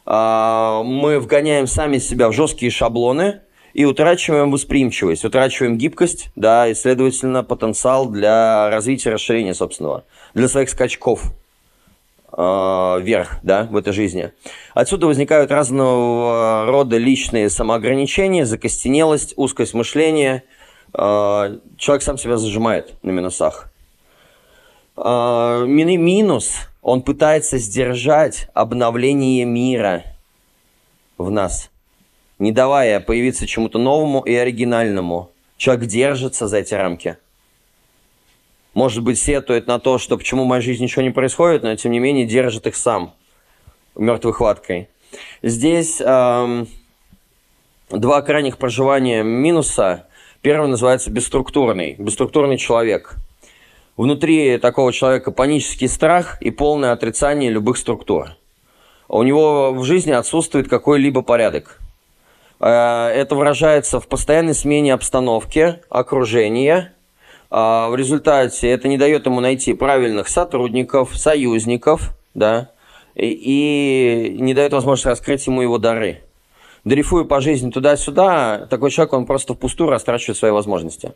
а, 0.04 0.82
мы 0.82 1.18
вгоняем 1.18 1.66
сами 1.66 1.98
себя 1.98 2.28
в 2.28 2.32
жесткие 2.32 2.70
шаблоны 2.70 3.40
и 3.72 3.84
утрачиваем 3.84 4.50
восприимчивость, 4.50 5.24
утрачиваем 5.24 5.78
гибкость, 5.78 6.30
да, 6.36 6.68
и, 6.68 6.74
следовательно, 6.74 7.44
потенциал 7.44 8.08
для 8.08 8.70
развития, 8.70 9.10
расширения 9.10 9.54
собственного, 9.54 10.04
для 10.34 10.48
своих 10.48 10.68
скачков– 10.68 11.32
вверх 12.32 13.38
да, 13.42 13.64
в 13.64 13.76
этой 13.76 13.92
жизни. 13.92 14.32
Отсюда 14.74 15.06
возникают 15.06 15.50
разного 15.50 16.66
рода 16.66 16.96
личные 16.96 17.48
самоограничения, 17.48 18.44
закостенелость, 18.44 19.34
узкость 19.36 19.74
мышления. 19.74 20.42
Э, 20.92 21.58
человек 21.78 22.02
сам 22.02 22.18
себя 22.18 22.36
зажимает 22.36 22.94
на 23.02 23.10
минусах. 23.10 23.72
Э, 24.96 25.64
минус, 25.66 26.68
он 26.82 27.02
пытается 27.02 27.58
сдержать 27.58 28.48
обновление 28.54 29.44
мира 29.44 30.02
в 31.18 31.30
нас, 31.30 31.70
не 32.38 32.52
давая 32.52 33.00
появиться 33.00 33.46
чему-то 33.46 33.78
новому 33.78 34.20
и 34.20 34.34
оригинальному. 34.34 35.30
Человек 35.56 35.86
держится 35.86 36.48
за 36.48 36.58
эти 36.58 36.74
рамки– 36.74 37.16
может 38.76 39.02
быть, 39.02 39.18
сетует 39.18 39.66
на 39.66 39.78
то, 39.78 39.96
что 39.96 40.18
почему 40.18 40.44
в 40.44 40.46
моей 40.46 40.62
жизни 40.62 40.84
ничего 40.84 41.00
не 41.00 41.10
происходит, 41.10 41.62
но 41.62 41.74
тем 41.76 41.92
не 41.92 41.98
менее 41.98 42.26
держит 42.26 42.66
их 42.66 42.76
сам 42.76 43.14
мертвой 43.94 44.34
хваткой. 44.34 44.90
Здесь 45.42 45.98
эм, 45.98 46.68
два 47.88 48.20
крайних 48.20 48.58
проживания 48.58 49.22
минуса. 49.22 50.08
Первый 50.42 50.68
называется 50.68 51.10
бесструктурный, 51.10 51.94
бесструктурный 51.98 52.58
человек. 52.58 53.16
Внутри 53.96 54.58
такого 54.58 54.92
человека 54.92 55.30
панический 55.30 55.88
страх 55.88 56.36
и 56.42 56.50
полное 56.50 56.92
отрицание 56.92 57.50
любых 57.50 57.78
структур. 57.78 58.32
У 59.08 59.22
него 59.22 59.72
в 59.72 59.84
жизни 59.84 60.12
отсутствует 60.12 60.68
какой-либо 60.68 61.22
порядок. 61.22 61.80
Э, 62.60 63.08
это 63.08 63.36
выражается 63.36 64.00
в 64.00 64.06
постоянной 64.06 64.54
смене 64.54 64.92
обстановки, 64.92 65.80
окружения– 65.88 66.92
в 67.50 67.94
результате 67.96 68.68
это 68.68 68.88
не 68.88 68.98
дает 68.98 69.26
ему 69.26 69.40
найти 69.40 69.72
правильных 69.74 70.28
сотрудников, 70.28 71.16
союзников, 71.16 72.12
да, 72.34 72.70
и, 73.14 73.28
и 73.28 74.38
не 74.40 74.52
дает 74.54 74.72
возможности 74.72 75.08
раскрыть 75.08 75.46
ему 75.46 75.62
его 75.62 75.78
дары. 75.78 76.22
дрейфуя 76.84 77.24
по 77.24 77.40
жизни 77.40 77.70
туда-сюда, 77.70 78.66
такой 78.70 78.90
человек, 78.90 79.12
он 79.12 79.26
просто 79.26 79.54
впустую 79.54 79.90
растрачивает 79.90 80.38
свои 80.38 80.52
возможности. 80.52 81.12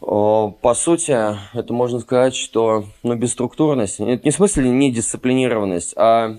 По 0.00 0.74
сути, 0.74 1.16
это 1.56 1.72
можно 1.72 2.00
сказать, 2.00 2.34
что 2.34 2.84
ну, 3.02 3.14
бесструктурность, 3.14 4.00
это 4.00 4.24
не 4.24 4.30
в 4.30 4.34
смысле 4.34 4.70
не 4.70 4.90
дисциплинированность, 4.90 5.94
а 5.96 6.36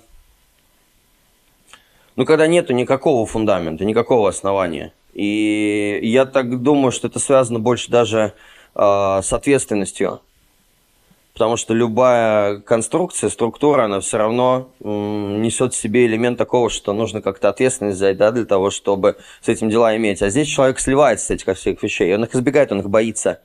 ну, 2.15 2.25
когда 2.25 2.47
нету 2.47 2.73
никакого 2.73 3.25
фундамента, 3.25 3.86
никакого 3.86 4.29
основания. 4.29 4.93
И 5.19 5.99
я 6.01 6.25
так 6.25 6.62
думаю, 6.62 6.93
что 6.93 7.10
это 7.10 7.19
связано 7.19 7.60
больше 7.60 7.91
даже 7.91 8.32
э, 8.73 8.79
с 9.21 9.34
ответственностью. 9.34 10.21
Потому 11.34 11.58
что 11.58 11.73
любая 11.73 12.62
конструкция, 12.62 13.29
структура, 13.29 13.84
она 13.84 13.99
все 13.99 14.17
равно 14.17 14.69
несет 14.79 15.73
в 15.73 15.77
себе 15.77 16.05
элемент 16.05 16.38
такого, 16.38 16.69
что 16.69 16.93
нужно 16.93 17.21
как-то 17.21 17.49
ответственность 17.49 17.97
взять, 17.97 18.15
да, 18.15 18.32
для 18.32 18.45
того, 18.45 18.69
чтобы 18.69 19.17
с 19.41 19.49
этим 19.49 19.69
дела 19.69 19.93
иметь. 19.97 20.21
А 20.21 20.29
здесь 20.29 20.47
человек 20.47 20.79
сливается 20.79 21.25
с 21.25 21.32
этих 21.32 21.58
всех 21.58 21.84
вещей, 21.84 22.15
он 22.15 22.23
их 22.23 22.34
избегает, 22.34 22.71
он 22.71 22.79
их 22.79 22.89
боится. 22.89 23.41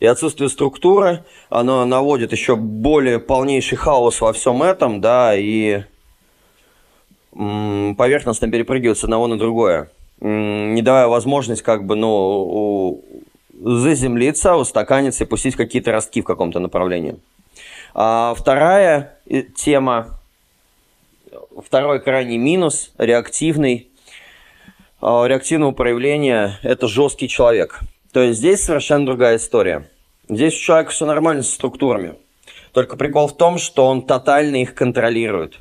И 0.00 0.06
отсутствие 0.06 0.48
структуры, 0.48 1.24
оно 1.48 1.84
наводит 1.84 2.32
еще 2.32 2.56
более 2.56 3.20
полнейший 3.20 3.78
хаос 3.78 4.20
во 4.20 4.32
всем 4.32 4.64
этом, 4.64 5.00
да, 5.00 5.36
и 5.36 5.84
поверхностно 7.30 8.50
перепрыгивает 8.50 8.98
с 8.98 9.04
одного 9.04 9.28
на 9.28 9.38
другое 9.38 9.92
не 10.20 10.82
давая 10.82 11.06
возможность 11.06 11.62
как 11.62 11.84
бы, 11.84 11.96
ну, 11.96 13.04
заземлиться, 13.60 14.56
устаканиться 14.56 15.24
и 15.24 15.26
пустить 15.26 15.56
какие-то 15.56 15.92
ростки 15.92 16.22
в 16.22 16.24
каком-то 16.24 16.60
направлении. 16.60 17.16
А 17.94 18.34
вторая 18.36 19.18
э, 19.26 19.42
тема, 19.42 20.20
второй 21.64 22.00
крайний 22.00 22.36
минус, 22.36 22.92
реактивный, 22.98 23.88
а, 25.00 25.26
реактивного 25.26 25.72
проявления– 25.72 26.58
это 26.62 26.88
жесткий 26.88 27.28
человек. 27.28 27.80
То 28.12 28.20
есть 28.20 28.38
здесь 28.38 28.62
совершенно 28.62 29.06
другая 29.06 29.36
история. 29.36 29.88
Здесь 30.28 30.54
у 30.54 30.60
человека 30.60 30.90
все 30.90 31.06
нормально 31.06 31.42
с 31.42 31.50
структурами. 31.50 32.14
Только 32.72 32.96
прикол 32.96 33.28
в 33.28 33.36
том, 33.36 33.58
что 33.58 33.86
он 33.86 34.02
тотально 34.02 34.56
их 34.56 34.74
контролирует. 34.74 35.58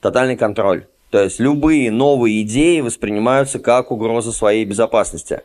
Тотальный 0.00 0.36
контроль. 0.36 0.86
То 1.10 1.22
есть 1.22 1.38
любые 1.38 1.90
новые 1.90 2.42
идеи 2.42 2.80
воспринимаются 2.80 3.58
как 3.58 3.90
угроза 3.90 4.32
своей 4.32 4.64
безопасности. 4.64 5.42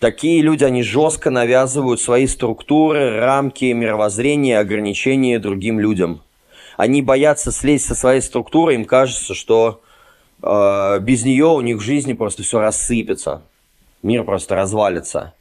Такие 0.00 0.42
люди, 0.42 0.64
они 0.64 0.82
жестко 0.82 1.30
навязывают 1.30 2.00
свои 2.00 2.26
структуры, 2.26 3.18
рамки, 3.18 3.66
мировоззрения, 3.66 4.58
ограничения 4.58 5.38
другим 5.38 5.80
людям. 5.80 6.20
Они 6.76 7.00
боятся 7.00 7.52
слезть 7.52 7.86
со 7.86 7.94
своей 7.94 8.20
структуры, 8.20 8.74
им 8.74 8.84
кажется, 8.84 9.32
что 9.32 9.80
э, 10.42 10.98
без 11.00 11.24
нее 11.24 11.46
у 11.46 11.62
них 11.62 11.78
в 11.78 11.80
жизни 11.80 12.12
просто 12.12 12.42
все 12.42 12.60
рассыпется, 12.60 13.42
мир 14.02 14.24
просто 14.24 14.56
развалится. 14.56 15.32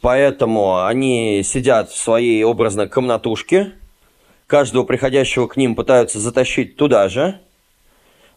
Поэтому 0.00 0.84
они 0.84 1.42
сидят 1.44 1.90
в 1.90 1.96
своей 1.96 2.42
образной 2.42 2.88
комнатушке, 2.88 3.74
каждого 4.48 4.82
приходящего 4.82 5.46
к 5.46 5.56
ним 5.56 5.76
пытаются 5.76 6.18
затащить 6.18 6.76
туда 6.76 7.08
же– 7.08 7.38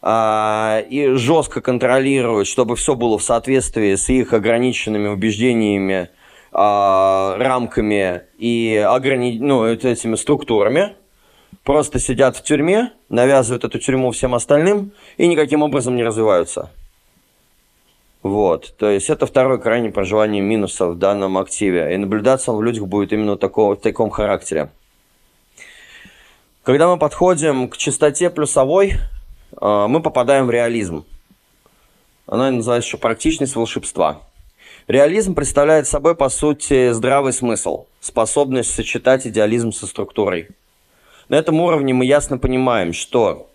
и 0.06 1.12
жестко 1.14 1.62
контролируют, 1.62 2.46
чтобы 2.46 2.76
все 2.76 2.94
было 2.94 3.16
в 3.16 3.22
соответствии 3.22 3.94
с 3.94 4.10
их 4.10 4.34
ограниченными 4.34 5.08
убеждениями, 5.08 6.10
а, 6.52 7.36
рамками 7.38 8.22
и 8.38 8.76
ограни... 8.76 9.38
ну, 9.40 9.66
этими 9.66 10.14
структурами, 10.14 10.94
просто 11.64 11.98
сидят 11.98 12.36
в 12.36 12.42
тюрьме, 12.42 12.92
навязывают 13.08 13.64
эту 13.64 13.78
тюрьму 13.78 14.12
всем 14.12 14.34
остальным 14.34 14.92
и 15.16 15.26
никаким 15.26 15.62
образом 15.62 15.96
не 15.96 16.04
развиваются. 16.04 16.70
Вот, 18.22 18.74
то 18.78 18.88
есть 18.88 19.10
это 19.10 19.26
второй 19.26 19.60
крайний 19.60 19.90
проживание 19.90 20.40
минуса 20.40 20.86
в 20.86 20.96
данном 20.96 21.38
активе. 21.38 21.94
И 21.94 21.96
наблюдаться 21.96 22.52
он 22.52 22.58
в 22.58 22.62
людях 22.62 22.86
будет 22.86 23.12
именно 23.12 23.36
такого, 23.36 23.74
в 23.74 23.80
таком 23.80 24.10
характере. 24.10 24.70
Когда 26.62 26.88
мы 26.88 26.98
подходим 26.98 27.68
к 27.68 27.76
частоте 27.76 28.30
плюсовой, 28.30 28.92
а, 28.92 29.13
мы 29.60 30.00
попадаем 30.02 30.46
в 30.46 30.50
реализм. 30.50 31.04
Она 32.26 32.50
называется 32.50 32.88
еще 32.88 32.98
практичность 32.98 33.56
волшебства. 33.56 34.22
Реализм 34.88 35.34
представляет 35.34 35.86
собой, 35.86 36.14
по 36.14 36.28
сути, 36.28 36.92
здравый 36.92 37.32
смысл, 37.32 37.86
способность 38.00 38.74
сочетать 38.74 39.26
идеализм 39.26 39.72
со 39.72 39.86
структурой. 39.86 40.48
На 41.28 41.36
этом 41.36 41.60
уровне 41.60 41.94
мы 41.94 42.04
ясно 42.04 42.38
понимаем, 42.38 42.92
что 42.92 43.50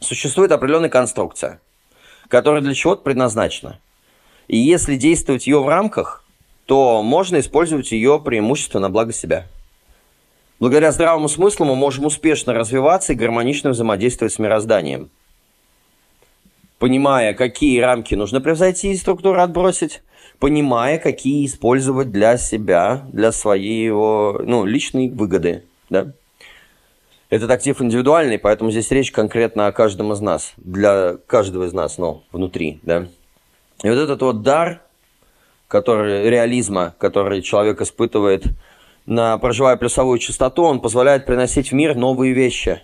существует 0.00 0.52
определенная 0.52 0.90
конструкция, 0.90 1.60
которая 2.28 2.62
для 2.62 2.74
чего-то 2.74 3.02
предназначена. 3.02 3.80
И 4.48 4.56
если 4.56 4.96
действовать 4.96 5.46
ее 5.46 5.62
в 5.62 5.68
рамках, 5.68 6.24
то 6.66 7.02
можно 7.02 7.40
использовать 7.40 7.92
ее 7.92 8.20
преимущество 8.20 8.78
на 8.78 8.90
благо 8.90 9.12
себя– 9.12 9.46
Благодаря 10.62 10.92
здравому 10.92 11.28
смыслу 11.28 11.66
мы 11.66 11.74
можем 11.74 12.06
успешно 12.06 12.54
развиваться 12.54 13.12
и 13.12 13.16
гармонично 13.16 13.70
взаимодействовать 13.70 14.32
с 14.32 14.38
мирозданием. 14.38 15.10
Понимая, 16.78 17.34
какие 17.34 17.80
рамки 17.80 18.14
нужно 18.14 18.40
превзойти 18.40 18.92
и 18.92 18.96
структуру 18.96 19.40
отбросить, 19.40 20.04
понимая, 20.38 20.98
какие 20.98 21.46
использовать 21.46 22.12
для 22.12 22.36
себя, 22.36 23.02
для 23.12 23.32
своей 23.32 23.84
его, 23.84 24.40
ну, 24.44 24.64
личной 24.64 25.08
выгоды. 25.08 25.64
Да? 25.90 26.12
Этот 27.28 27.50
актив 27.50 27.82
индивидуальный, 27.82 28.38
поэтому 28.38 28.70
здесь 28.70 28.88
речь 28.92 29.10
конкретно 29.10 29.66
о 29.66 29.72
каждом 29.72 30.12
из 30.12 30.20
нас, 30.20 30.52
для 30.58 31.16
каждого 31.26 31.64
из 31.64 31.72
нас, 31.72 31.98
ну, 31.98 32.22
внутри. 32.30 32.78
Да? 32.84 33.08
И 33.82 33.88
вот 33.88 33.98
этот 33.98 34.22
вот 34.22 34.42
дар, 34.42 34.80
который, 35.66 36.30
реализма, 36.30 36.94
который 36.98 37.42
человек 37.42 37.80
испытывает– 37.80 38.44
на 39.06 39.38
проживая 39.38 39.76
плюсовую 39.76 40.18
частоту, 40.18 40.64
он 40.64 40.80
позволяет 40.80 41.26
приносить 41.26 41.70
в 41.70 41.74
мир 41.74 41.94
новые 41.96 42.32
вещи, 42.32 42.82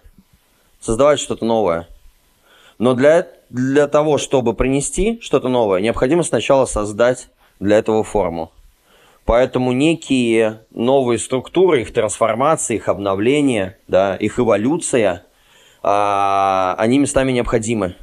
создавать 0.81 1.20
что-то 1.20 1.44
новое. 1.44 1.88
Но 2.78 2.94
для, 2.94 3.26
для 3.50 3.88
того, 3.88 4.18
чтобы 4.18 4.54
принести 4.54 5.20
что-то 5.20 5.48
новое, 5.48 5.81
необходимо 5.81 6.22
сначала 6.22 6.64
создать 6.66 7.28
для 7.61 7.78
этого 7.78 8.04
форму. 8.04 8.52
Поэтому 9.24 9.72
некие 9.72 10.62
новые 10.70 11.18
структуры, 11.18 11.83
их 11.83 11.92
трансформация, 11.92 12.76
их 12.76 12.88
обновление, 12.88 13.76
да, 13.87 14.16
их 14.16 14.38
эволюция, 14.38 15.26
а, 15.83 16.74
они 16.78 16.98
местами 16.98 17.33
необходимы. 17.33 17.94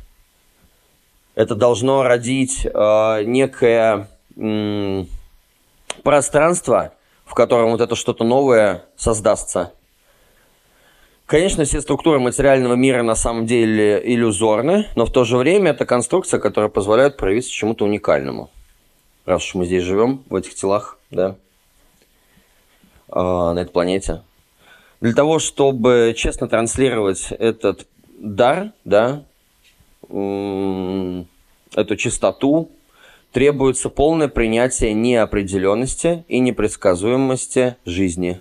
Это 1.33 1.55
должно 1.55 2.03
родить 2.03 2.67
а, 2.71 3.23
некое 3.23 4.07
м, 4.37 5.07
пространство, 6.03 6.93
котором 7.35 7.71
вот 7.71 7.81
это 7.81 7.95
что-то 7.95 8.23
новое 8.23 8.85
создастся. 8.95 9.73
Конечно, 11.25 11.63
все 11.63 11.81
структуры 11.81 12.19
материального 12.19 12.75
мира 12.75 13.01
на 13.01 13.15
самом 13.15 13.45
деле 13.45 14.01
иллюзорны, 14.03 14.87
но 14.95 15.05
в 15.05 15.11
то 15.11 15.23
же 15.23 15.37
время 15.37 15.71
это 15.71 15.85
конструкция, 15.85 16.39
которая 16.39 16.69
позволяет 16.69 17.17
проявиться 17.17 17.51
чему-то 17.51 17.85
уникальному. 17.85 18.51
Раз 19.25 19.43
уж 19.43 19.55
мы 19.55 19.65
здесь 19.65 19.83
живем, 19.83 20.23
в 20.29 20.35
этих 20.35 20.53
телах, 20.53 20.99
да, 21.09 21.35
э, 23.09 23.19
на 23.19 23.57
этой 23.59 23.71
планете. 23.71 24.21
Для 25.01 25.13
того, 25.13 25.39
чтобы 25.39 26.13
честно 26.15 26.47
транслировать 26.47 27.31
этот 27.31 27.87
дар, 28.19 28.71
да, 28.83 29.23
эту 31.75 31.95
чистоту, 31.97 32.69
требуется 33.35 33.89
полное 33.89 34.29
принятие 34.29 34.93
неопределенности 34.93 36.23
и 36.29 36.39
непредсказуемости 36.39 37.75
жизни, 37.83 38.39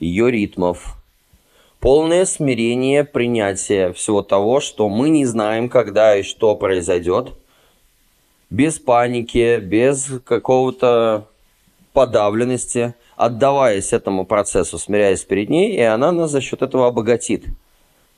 ее 0.00 0.28
ритмов, 0.28 0.96
полное 1.78 2.24
смирение 2.24 3.04
принятия 3.04 3.92
всего 3.92 4.22
того, 4.22 4.58
что 4.58 4.88
мы 4.88 5.08
не 5.08 5.24
знаем, 5.24 5.68
когда 5.68 6.16
и 6.16 6.24
что 6.24 6.56
произойдет, 6.56 7.34
без 8.50 8.80
паники, 8.80 9.60
без 9.60 10.10
какого-то 10.24 11.28
подавленности, 11.92 12.96
отдаваясь 13.14 13.92
этому 13.92 14.26
процессу, 14.26 14.80
смиряясь 14.80 15.22
перед 15.22 15.48
ней, 15.48 15.76
и 15.76 15.80
она 15.80 16.10
нас 16.10 16.32
за 16.32 16.40
счет 16.40 16.60
этого 16.60 16.88
обогатит. 16.88 17.44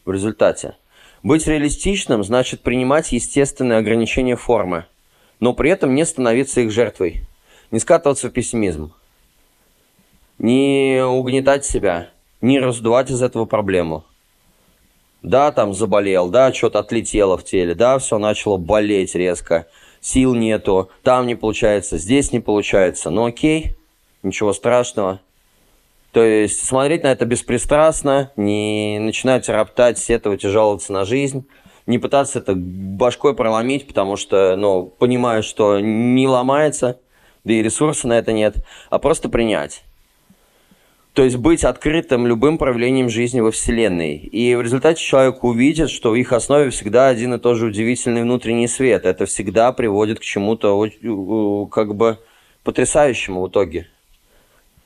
В 0.07 0.13
результате. 0.13 0.77
Быть 1.23 1.47
реалистичным 1.47 2.25
значит 2.25 2.63
принимать 2.63 3.13
естественные 3.13 3.81
ограничения 3.81 4.37
формы– 4.37 4.87
но 5.41 5.53
при 5.53 5.71
этом 5.71 5.95
не 5.95 6.05
становиться 6.05 6.61
их 6.61 6.71
жертвой, 6.71 7.27
не 7.71 7.79
скатываться 7.79 8.29
в 8.29 8.33
пессимизм, 8.33 8.93
не 10.39 11.03
угнетать 11.05 11.65
себя, 11.65 12.11
не 12.41 12.61
раздувать 12.61 13.11
из 13.11 13.23
этого 13.23 13.45
проблему. 13.45 14.05
Да, 15.23 15.51
там 15.51 15.75
заболел, 15.75 16.29
да, 16.29 16.53
что-то 16.53 16.79
отлетело 16.79 17.37
в 17.37 17.45
теле, 17.45 17.75
да, 17.75 17.99
все 17.99 18.19
начало 18.19 18.57
болеть 18.57 19.15
резко, 19.17 19.67
сил 20.01 20.35
нету, 20.35 20.91
там 21.03 21.27
не 21.27 21.35
получается, 21.35 21.99
здесь 21.99 22.33
не 22.33 22.39
получается, 22.39 23.11
ну 23.11 23.27
окей, 23.27 23.77
ничего 24.23 24.53
страшного. 24.53 25.21
То 26.13 26.23
есть 26.23 26.65
смотреть 26.65 27.03
на 27.03 27.09
это 27.13 27.27
беспристрастно, 27.27 28.33
не 28.37 28.99
начинать 29.01 29.49
роптать, 29.49 29.99
сетовать 29.99 30.45
и 30.45 30.49
жаловаться 30.49 30.93
на 30.93 31.05
жизнь, 31.05 31.47
не 31.89 31.99
пытаться 31.99 32.39
это 32.39 32.55
башкой 32.55 33.35
проломить, 33.35 33.87
потому 33.87 34.17
что, 34.17 34.57
ну, 34.57 34.85
понимаю, 34.87 35.43
что 35.43 35.81
не 35.81 36.29
ломается, 36.29 37.01
да 37.45 37.53
и 37.55 37.63
ресурса 37.63 38.07
на 38.07 38.19
это 38.19 38.33
нет, 38.33 38.57
а 38.91 38.99
просто 38.99 39.29
принять. 39.29 39.83
То 41.15 41.25
есть 41.25 41.37
быть 41.37 41.65
открытым 41.65 42.27
любым 42.27 42.59
проявлением 42.59 43.09
жизни 43.09 43.41
во 43.41 43.51
Вселенной. 43.51 44.17
И 44.19 44.55
в 44.55 44.61
результате 44.61 45.03
человек 45.03 45.43
увидит, 45.43 45.91
что 45.91 46.11
в 46.11 46.15
их 46.15 46.33
основе 46.33 46.71
всегда 46.71 47.09
один 47.09 47.35
и 47.35 47.39
тот 47.39 47.57
же 47.57 47.67
удивительный 47.67 48.23
внутренний 48.23 48.69
свет. 48.69 49.07
Это 49.07 49.25
всегда 49.25 49.73
приводит 49.73 50.21
к 50.21 50.23
чему-то 50.23 50.89
как 51.73 51.97
бы 51.97 52.19
потрясающему 52.63 53.43
в 53.43 53.49
итоге. 53.49 53.89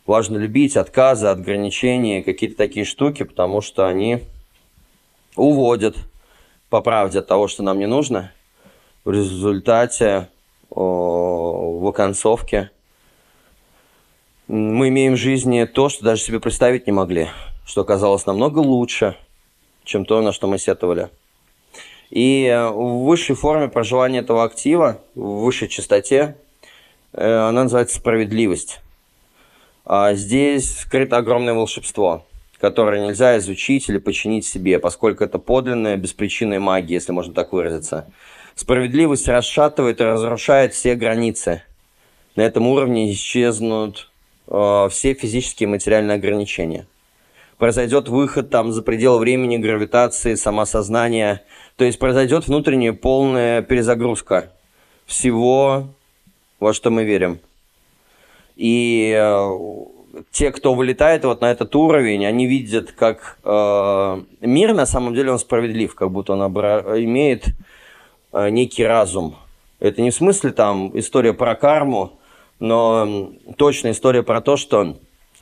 Важно 0.07 0.39
любить 0.39 0.77
отказы, 0.77 1.27
ограничения, 1.27 2.23
какие-то 2.23 2.57
такие 2.57 2.87
штуки, 2.87 3.25
потому 3.25 3.61
что 3.61 3.87
они 3.87 4.21
уводят 5.37 5.97
по 6.73 6.81
правде 6.81 7.19
от 7.19 7.27
того, 7.27 7.49
что 7.49 7.63
нам 7.63 7.79
не 7.79 7.87
нужно. 7.87 8.33
В 9.05 9.11
результате 9.11 10.29
в 10.71 11.87
оконцовке 11.87 12.71
мы 14.49 14.89
имеем 14.89 15.13
в 15.13 15.19
жизни 15.19 15.67
то, 15.67 15.91
что 15.91 16.03
даже 16.03 16.23
себе 16.23 16.41
представить 16.41 16.87
не 16.87 16.93
могли, 16.95 17.29
что 17.67 17.83
оказалось 17.83 18.25
намного 18.25 18.61
лучше, 18.61 19.19
чем 19.85 20.07
то, 20.07 20.23
на 20.23 20.33
что 20.33 20.47
мы 20.47 20.57
сетовали. 20.57 21.11
И 22.09 22.51
в 22.73 23.05
высшей 23.05 23.37
форме 23.37 23.69
проживания 23.69 24.21
этого 24.21 24.43
актива, 24.43 25.03
в 25.15 25.43
высшей 25.45 25.69
частоте, 25.69 26.39
э, 27.13 27.49
она 27.49 27.65
называется 27.65 27.97
справедливость. 27.97 28.81
А 29.85 30.15
здесь 30.15 30.79
скрыто 30.79 31.19
огромное 31.19 31.53
волшебство, 31.53 32.25
которое 32.63 33.05
нельзя 33.05 33.37
изучить 33.39 33.89
или 33.89 33.99
починить 33.99 34.47
себе, 34.47 34.79
поскольку 34.79 35.25
это 35.25 35.41
подлинная 35.41 35.97
беспричинная 35.97 36.61
магия, 36.61 36.95
если 36.95 37.11
можно 37.11 37.35
так 37.35 37.53
выразиться. 37.53 38.07
Справедливость 38.55 39.27
расшатывает 39.27 40.01
и 40.01 40.05
разрушает 40.05 40.73
все 40.73 40.95
границы. 40.95 41.65
На 42.37 42.43
этом 42.43 42.69
уровне 42.69 43.13
исчезнут 43.13 44.13
э, 44.47 44.89
все 44.93 45.15
физические 45.15 45.67
и 45.67 45.71
материальные 45.71 46.15
ограничения. 46.15 46.87
Произойдет 47.59 48.09
выход 48.09 48.51
там 48.51 48.71
за 48.73 48.83
пределы 48.83 49.19
времени, 49.19 49.57
гравитации, 49.57 50.37
самосознания. 50.37 51.43
То 51.75 51.85
есть 51.85 51.99
произойдет 51.99 52.47
внутренняя 52.47 52.93
полная 52.93 53.63
перезагрузка 53.63 54.53
всего, 55.05 55.89
во 56.61 56.73
что 56.73 56.91
мы 56.91 57.03
верим. 57.03 57.41
И 58.55 59.13
э, 59.19 60.02
те, 60.31 60.51
кто 60.51 60.75
вылетает 60.75 61.25
вот 61.25 61.41
на 61.41 61.51
этот 61.51 61.75
уровень, 61.75 62.27
они 62.27 62.47
видят, 62.47 62.93
как 62.93 63.39
э, 63.45 64.23
мир 64.41 64.75
на 64.75 64.87
самом 64.87 65.15
деле 65.15 65.33
он 65.33 65.39
справедлив, 65.39 65.95
как 65.95 66.11
будто 66.11 66.35
он 66.35 66.43
обра- 66.43 67.03
имеет 67.05 67.47
э, 68.33 68.51
некий 68.51 68.85
разум. 68.85 69.37
Это 69.81 70.03
не 70.03 70.11
в 70.11 70.15
смысле 70.15 70.53
там 70.53 70.97
история 70.99 71.33
про 71.33 71.55
карму, 71.55 72.19
но 72.61 73.33
точно 73.57 73.91
история 73.91 74.23
про 74.23 74.41
то, 74.41 74.57
что 74.57 74.97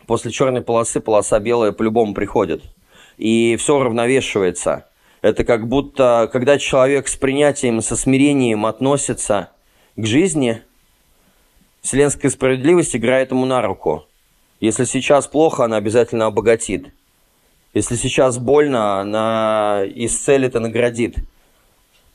после 0.07 0.31
черной 0.31 0.63
полосы 0.63 1.01
полоса 1.01 1.39
белая 1.41 1.73
по-любому 1.73 2.15
приходит. 2.15 2.63
И 3.19 3.57
все 3.59 3.77
уравновешивается. 3.77 4.87
Это 5.21 5.45
как 5.45 5.69
будто, 5.69 6.31
когда 6.33 6.59
человек 6.59 7.09
с 7.09 7.17
принятием, 7.17 7.83
со 7.83 7.97
смирением 7.97 8.65
относится 8.65 9.51
к 9.97 10.07
жизни, 10.07 10.63
вселенская 11.83 12.31
справедливость 12.31 12.97
играет 12.97 13.31
ему 13.31 13.45
на 13.45 13.61
руку. 13.61 14.07
Если 14.61 14.85
сейчас 14.85 15.27
плохо, 15.27 15.65
она 15.65 15.77
обязательно 15.77 16.27
обогатит. 16.27 16.93
Если 17.73 17.97
сейчас 17.97 18.39
больно, 18.39 19.01
она 19.01 19.83
исцелит 19.87 20.55
и 20.55 20.59
наградит. 20.59 21.17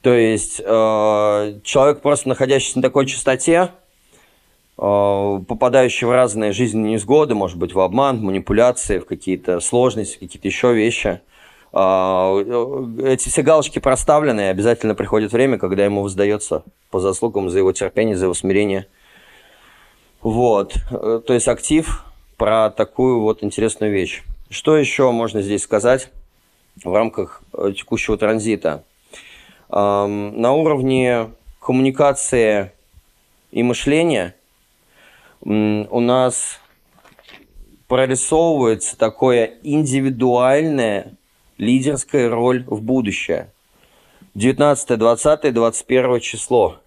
То 0.02 0.14
есть 0.14 0.62
э, 0.64 1.60
человек, 1.64 2.02
просто 2.02 2.30
находящийся 2.30 2.78
на 2.78 2.82
такой 2.84 3.08
частоте, 3.08 3.72
э, 4.78 5.40
попадающий 5.48 6.06
в 6.06 6.12
разные 6.12 6.52
жизненные 6.52 6.94
невзгоды, 6.94 7.34
может 7.34 7.58
быть, 7.58 7.74
в 7.74 7.80
обман, 7.80 8.20
в 8.20 8.22
манипуляции, 8.22 9.00
в 9.00 9.06
какие-то 9.06 9.60
сложности, 9.60 10.20
какие-то 10.20 10.48
еще 10.48 10.76
вещи, 10.76 11.22
э, 11.74 12.88
эти 13.06 13.30
все 13.30 13.42
галочки 13.42 13.80
проставлены, 13.80 14.42
и 14.42 14.44
обязательно 14.44 14.94
приходит 14.94 15.32
время, 15.32 15.58
когда 15.58 15.84
ему 15.86 16.04
воздается 16.04 16.64
по 16.92 17.00
заслугам 17.00 17.50
за 17.50 17.58
его 17.58 17.72
терпение, 17.72 18.16
за 18.16 18.26
его 18.26 18.36
смирение. 18.36 18.86
Вот. 20.22 20.76
Э, 20.92 21.22
то 21.26 21.34
есть 21.34 21.48
актив 21.48 22.06
про 22.38 22.70
такую 22.70 23.22
вот 23.22 23.44
интересную 23.44 23.92
вещь. 23.92 24.24
Что 24.50 24.78
еще 24.78 25.12
можно 25.12 25.42
здесь 25.42 25.64
сказать 25.64 26.12
в 26.84 26.94
рамках 26.94 27.42
э, 27.54 27.74
текущего 27.76 28.18
транзита? 28.18 28.84
На 29.68 30.54
уровне 30.54 31.32
коммуникации 31.60 32.72
и 33.52 33.64
мышления 33.64 34.36
у 35.42 36.00
нас 36.00 36.60
прорисовывается 37.88 38.98
такое 38.98 39.56
индивидуальная 39.64 41.14
лидерская 41.58 42.30
роль 42.30 42.64
в 42.68 42.82
будущее. 42.82 43.52
19, 44.36 45.00
20, 45.00 45.54
21 45.54 46.20
число. 46.20 46.78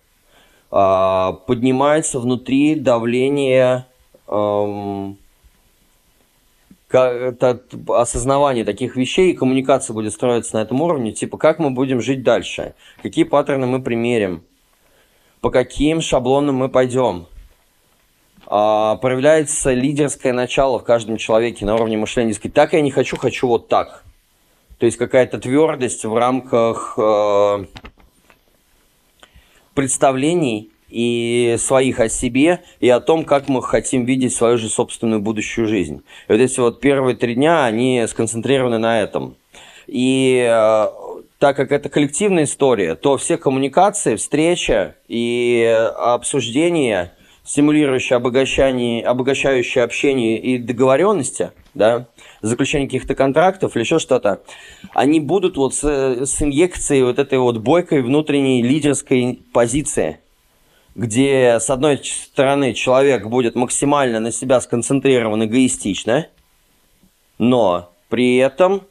А, 0.71 1.33
поднимается 1.33 2.21
внутри 2.21 2.75
давление 2.75 3.87
это 4.27 5.17
осознавание 6.91 8.65
таких 8.65 8.97
вещей 8.97 9.33
и 9.33 9.35
коммуникация 9.35 9.95
будет 9.95 10.13
строиться 10.13 10.57
на 10.57 10.63
этом 10.63 10.81
уровне, 10.81 11.13
типа 11.13 11.37
как 11.37 11.59
мы 11.59 11.71
будем 11.71 12.01
жить 12.01 12.23
дальше, 12.23 12.75
какие 13.03 13.25
паттерны 13.25 13.67
мы 13.67 13.83
примерим, 13.83 14.43
по 15.41 15.51
каким 15.51 16.01
шаблонам 16.01 16.57
мы 16.57 16.69
пойдем. 16.69 17.27
А, 18.47 18.97
проявляется 18.97 19.75
лидерское 19.75 20.33
начало 20.33 20.79
в 20.79 20.85
каждом 20.85 21.19
человеке 21.19 21.67
на 21.67 21.75
уровне 21.75 21.99
мышления. 21.99 22.33
Сказать, 22.33 22.55
так 22.55 22.73
я 22.73 22.81
не 22.81 22.91
хочу, 22.91 23.17
хочу 23.19 23.47
вот 23.47 23.69
так. 23.69 24.05
То 24.79 24.87
есть 24.87 24.97
какая-то 24.97 25.39
твердость 25.39 26.05
в 26.05 26.17
рамках 26.17 26.95
э, 26.97 27.65
представлений 29.75 30.71
и 30.89 31.57
своих 31.59 32.01
о 32.01 32.09
себе, 32.09 32.63
и 32.81 32.89
о 32.89 33.01
том, 33.01 33.25
как 33.25 33.49
мы 33.49 33.63
хотим 33.63 34.05
видеть 34.05 34.35
свою 34.35 34.59
же 34.59 34.69
собственную 34.69 35.21
будущую 35.21 35.67
жизнь. 35.67 36.03
И 36.29 36.33
вот 36.33 36.41
эти 36.41 36.61
вот 36.61 36.81
первые 36.81 37.17
три 37.17 37.35
дня, 37.35 37.65
они 37.65 38.05
сконцентрированы 38.09 38.79
на 38.79 39.01
этом. 39.01 39.37
И 39.87 40.47
э, 40.49 40.87
так 41.39 41.57
как 41.57 41.73
это 41.73 41.89
коллективная 41.89 42.45
история, 42.45 42.95
то 42.95 43.17
все 43.17 43.37
коммуникации, 43.37 44.17
встреча 44.17 44.97
и 45.09 45.65
обсуждения, 45.97 47.13
стимулирующие 47.45 48.17
обогащение, 48.17 49.03
обогащающие 49.05 49.83
общение 49.83 50.39
и 50.39 50.59
договоренности, 50.59 51.53
да, 51.75 52.07
заключение 52.43 52.89
каких-то 52.89 53.15
контрактов 53.15 53.77
или 53.77 53.83
еще 53.83 53.99
что-то, 53.99 54.43
они 54.93 55.21
будут 55.21 55.57
вот 55.57 55.75
с, 55.75 55.85
с 55.85 56.43
инъекцией 56.43 57.05
вот 57.05 57.19
этой 57.19 57.39
вот 57.39 57.59
бойкой 57.59 58.03
внутренней 58.03 58.63
лидерской 58.63 59.41
позиции– 59.53 60.19
где, 60.99 61.61
с 61.61 61.71
одной 61.71 62.01
стороны, 62.03 62.75
человек 62.75 63.29
будет 63.29 63.55
максимально 63.55 64.19
на 64.19 64.33
себя 64.33 64.61
сконцентрирован 64.61 65.45
эгоистично, 65.45 66.27
но 67.39 67.93
при 68.09 68.39
этом 68.39 68.83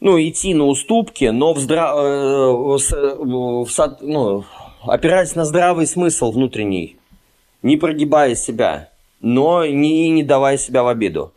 ну, 0.00 0.20
идти 0.20 0.52
на 0.52 0.64
уступки, 0.64 1.26
но 1.26 1.54
в 1.54 1.60
здра... 1.60 1.92
Э, 1.94 2.50
в, 2.50 2.78
в, 2.78 3.96
ну, 4.00 4.44
опираясь 4.82 5.36
на 5.36 5.44
здравый 5.44 5.86
смысл 5.86 6.32
внутренний, 6.32 6.96
не 7.62 7.76
прогибая 7.76 8.34
себя, 8.34 8.88
но 9.20 9.64
не, 9.64 10.10
не 10.10 10.24
давая 10.24 10.58
себя 10.58 10.82
в 10.82 10.88
обиду. 10.88 11.32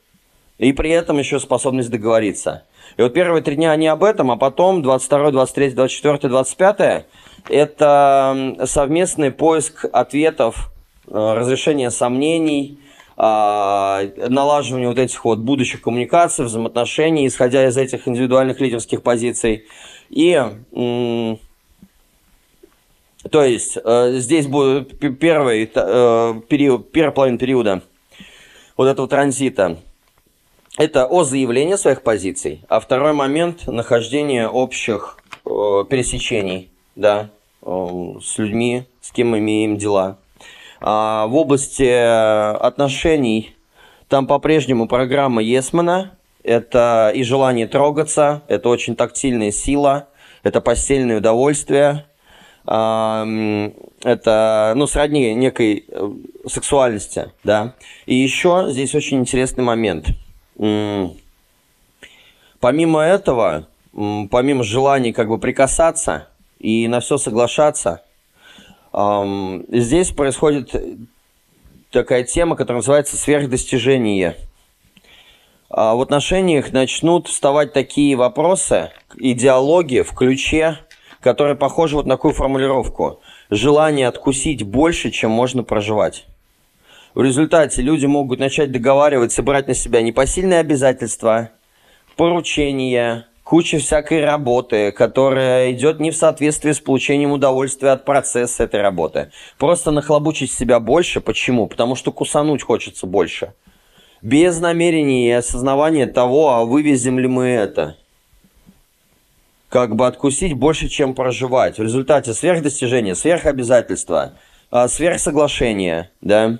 И 0.57 0.73
при 0.73 0.89
этом 0.89 1.19
еще 1.19 1.39
способность 1.39 1.91
договориться. 1.91 2.63
И 2.97 3.03
вот 3.03 3.13
первые 3.13 3.43
три 3.43 3.57
дня 3.57 3.73
они 3.73 3.86
об 3.86 4.03
этом, 4.03 4.31
а 4.31 4.38
потом 4.38 4.81
22, 4.81 5.29
23, 5.29 5.69
24, 5.69 6.29
25 6.29 7.05
это 7.49 8.56
совместный 8.65 9.31
поиск 9.31 9.85
ответов, 9.91 10.71
э, 11.08 11.12
разрешение 11.13 11.91
сомнений, 11.91 12.79
а, 13.19 14.04
налаживание 14.29 14.89
вот 14.89 15.00
этих 15.00 15.25
вот 15.25 15.39
будущих 15.39 15.81
коммуникаций, 15.81 16.45
взаимоотношений, 16.45 17.25
исходя 17.25 17.67
из 17.67 17.75
этих 17.75 18.08
индивидуальных 18.08 18.60
лидерских 18.60 19.02
позиций. 19.02 19.65
И 20.12 20.39
то 23.31 23.43
есть 23.43 23.77
э, 23.83 24.12
здесь 24.19 24.45
будет 24.45 25.00
первый 25.19 25.69
э, 25.73 26.41
период, 26.48 26.91
первая 26.91 27.12
половина 27.12 27.37
периода 27.39 27.81
вот 28.77 28.87
этого 28.87 29.08
транзита. 29.08 29.77
Это 30.77 31.08
о 31.08 31.23
заявлении 31.23 31.75
своих 31.75 32.04
позиций, 32.04 32.62
а 32.69 32.79
второй 32.79 33.13
момент– 33.13 33.65
нахождение 33.67 34.48
общих 34.48 35.17
пересечений, 35.43 36.69
да, 36.95 37.31
с 37.68 38.38
людьми, 38.38 38.86
с 39.02 39.12
кем 39.12 39.32
мы 39.32 39.40
имеем 39.40 39.78
дела. 39.78 40.18
А 40.80 41.28
в 41.28 41.36
области 41.36 41.92
отношений 42.63 43.56
там 44.08 44.28
по-прежнему 44.28 44.88
программа 44.88 45.42
Есмана. 45.42 46.13
Это 46.44 47.12
и 47.13 47.24
желание 47.24 47.68
трогаться, 47.68 48.44
это 48.48 48.70
очень 48.70 48.96
тактильная 48.96 49.52
сила, 49.52 50.08
это 50.44 50.62
постельное 50.62 51.18
удовольствие, 51.18 52.06
это, 52.63 54.74
ну, 54.76 54.88
сродни 54.88 55.34
некой 55.34 55.84
э, 55.90 56.12
сексуальности, 56.48 57.32
да. 57.44 57.74
И 58.06 58.15
еще 58.15 58.68
здесь 58.70 58.96
очень 58.96 59.20
интересный 59.20 59.65
момент. 59.65 60.08
Помимо 62.62 63.02
этого, 63.02 63.68
помимо 63.92 64.63
желания 64.63 65.12
как 65.12 65.28
бы 65.28 65.40
прикасаться 65.40 66.30
и 66.60 66.87
на 66.87 66.99
все 66.99 67.17
соглашаться, 67.17 68.01
здесь 68.93 70.12
происходит 70.12 70.73
такая 71.91 72.23
тема, 72.23 72.55
которая 72.55 72.79
называется 72.79 73.17
сверхдостижение. 73.17 74.35
А 75.69 75.95
в 75.95 76.01
отношениях 76.01 76.71
начнут 76.71 77.27
вставать 77.27 77.73
такие 77.73 78.15
вопросы, 78.15 78.91
идеологии 79.17 80.01
в 80.01 80.13
ключе, 80.13 80.79
которые 81.19 81.55
похожи 81.58 81.95
вот 81.95 82.05
на 82.05 82.15
такую 82.15 82.33
формулировку. 82.33 83.19
Желание 83.49 84.08
откусить 84.08 84.63
больше, 84.63 85.12
чем 85.12 85.31
можно 85.31 85.63
проживать. 85.63 86.25
В 87.13 87.21
результате 87.21 87.81
люди 87.81 88.05
могут 88.05 88.39
начать 88.39 88.71
договариваться, 88.71 89.43
брать 89.43 89.67
на 89.67 89.73
себя 89.73 90.01
непосильные 90.01 90.60
обязательства, 90.60 91.49
поручения, 92.15 93.27
куча 93.48 93.77
всякой 93.77 94.25
работы, 94.25 94.91
которая 94.91 95.71
идет 95.71 96.02
не 96.02 96.12
в 96.12 96.17
соответствии 96.17 96.73
с 96.73 96.81
получением 96.81 97.31
удовольствия 97.31 97.91
от 97.91 98.04
процесса 98.04 98.63
этой 98.63 98.81
работы. 98.81 99.31
Просто 99.58 99.91
нахлобучить 99.91 100.52
себя 100.52 100.81
больше. 100.81 101.21
Почему? 101.21 101.67
Потому 101.67 101.95
что 101.95 102.12
кусануть 102.12 102.62
хочется 102.62 103.08
больше. 103.08 103.54
Без 104.21 104.60
намерения 104.60 105.29
и 105.29 105.31
осознавания 105.31 106.08
того, 106.08 106.50
а 106.56 106.65
вывезем 106.65 107.19
ли 107.19 107.27
мы 107.27 107.45
это. 107.45 107.95
Как 109.69 109.95
бы 109.95 110.08
откусить 110.08 110.54
больше, 110.54 110.89
чем 110.89 111.13
проживать. 111.13 111.77
В 111.77 111.83
результате 111.83 112.33
сверхдостижения, 112.33 113.15
сверхобязательства, 113.15 114.33
а, 114.71 114.89
сверхсоглашения, 114.89 116.12
да, 116.19 116.60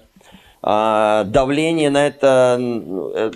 давление 0.62 1.90
на 1.90 2.08
это, 2.08 2.58
э, 2.60 3.32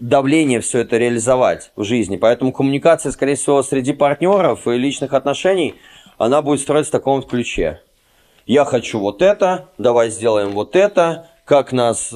давление 0.00 0.60
все 0.60 0.80
это 0.80 0.96
реализовать 0.96 1.72
в 1.76 1.84
жизни. 1.84 2.16
Поэтому 2.16 2.52
коммуникация, 2.52 3.12
скорее 3.12 3.34
всего, 3.34 3.62
среди 3.62 3.92
партнеров 3.92 4.66
и 4.68 4.78
личных 4.78 5.12
отношений, 5.12 5.74
она 6.18 6.40
будет 6.42 6.60
строиться 6.60 6.90
в 6.90 6.92
таком 6.92 7.22
ключе. 7.22 7.80
Я 8.46 8.64
хочу 8.64 9.00
вот 9.00 9.22
это, 9.22 9.68
давай 9.78 10.10
сделаем 10.10 10.50
вот 10.50 10.76
это, 10.76 11.26
как 11.44 11.72
нас, 11.72 12.14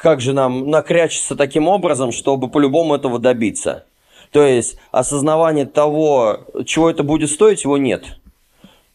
как 0.00 0.20
же 0.20 0.32
нам 0.32 0.70
накрячиться 0.70 1.34
таким 1.34 1.68
образом, 1.68 2.12
чтобы 2.12 2.48
по-любому 2.48 2.94
этого 2.94 3.18
добиться. 3.18 3.84
То 4.30 4.42
есть 4.44 4.78
осознавание 4.92 5.66
того, 5.66 6.40
чего 6.64 6.90
это 6.90 7.02
будет 7.02 7.30
стоить, 7.30 7.64
его 7.64 7.76
нет. 7.76 8.04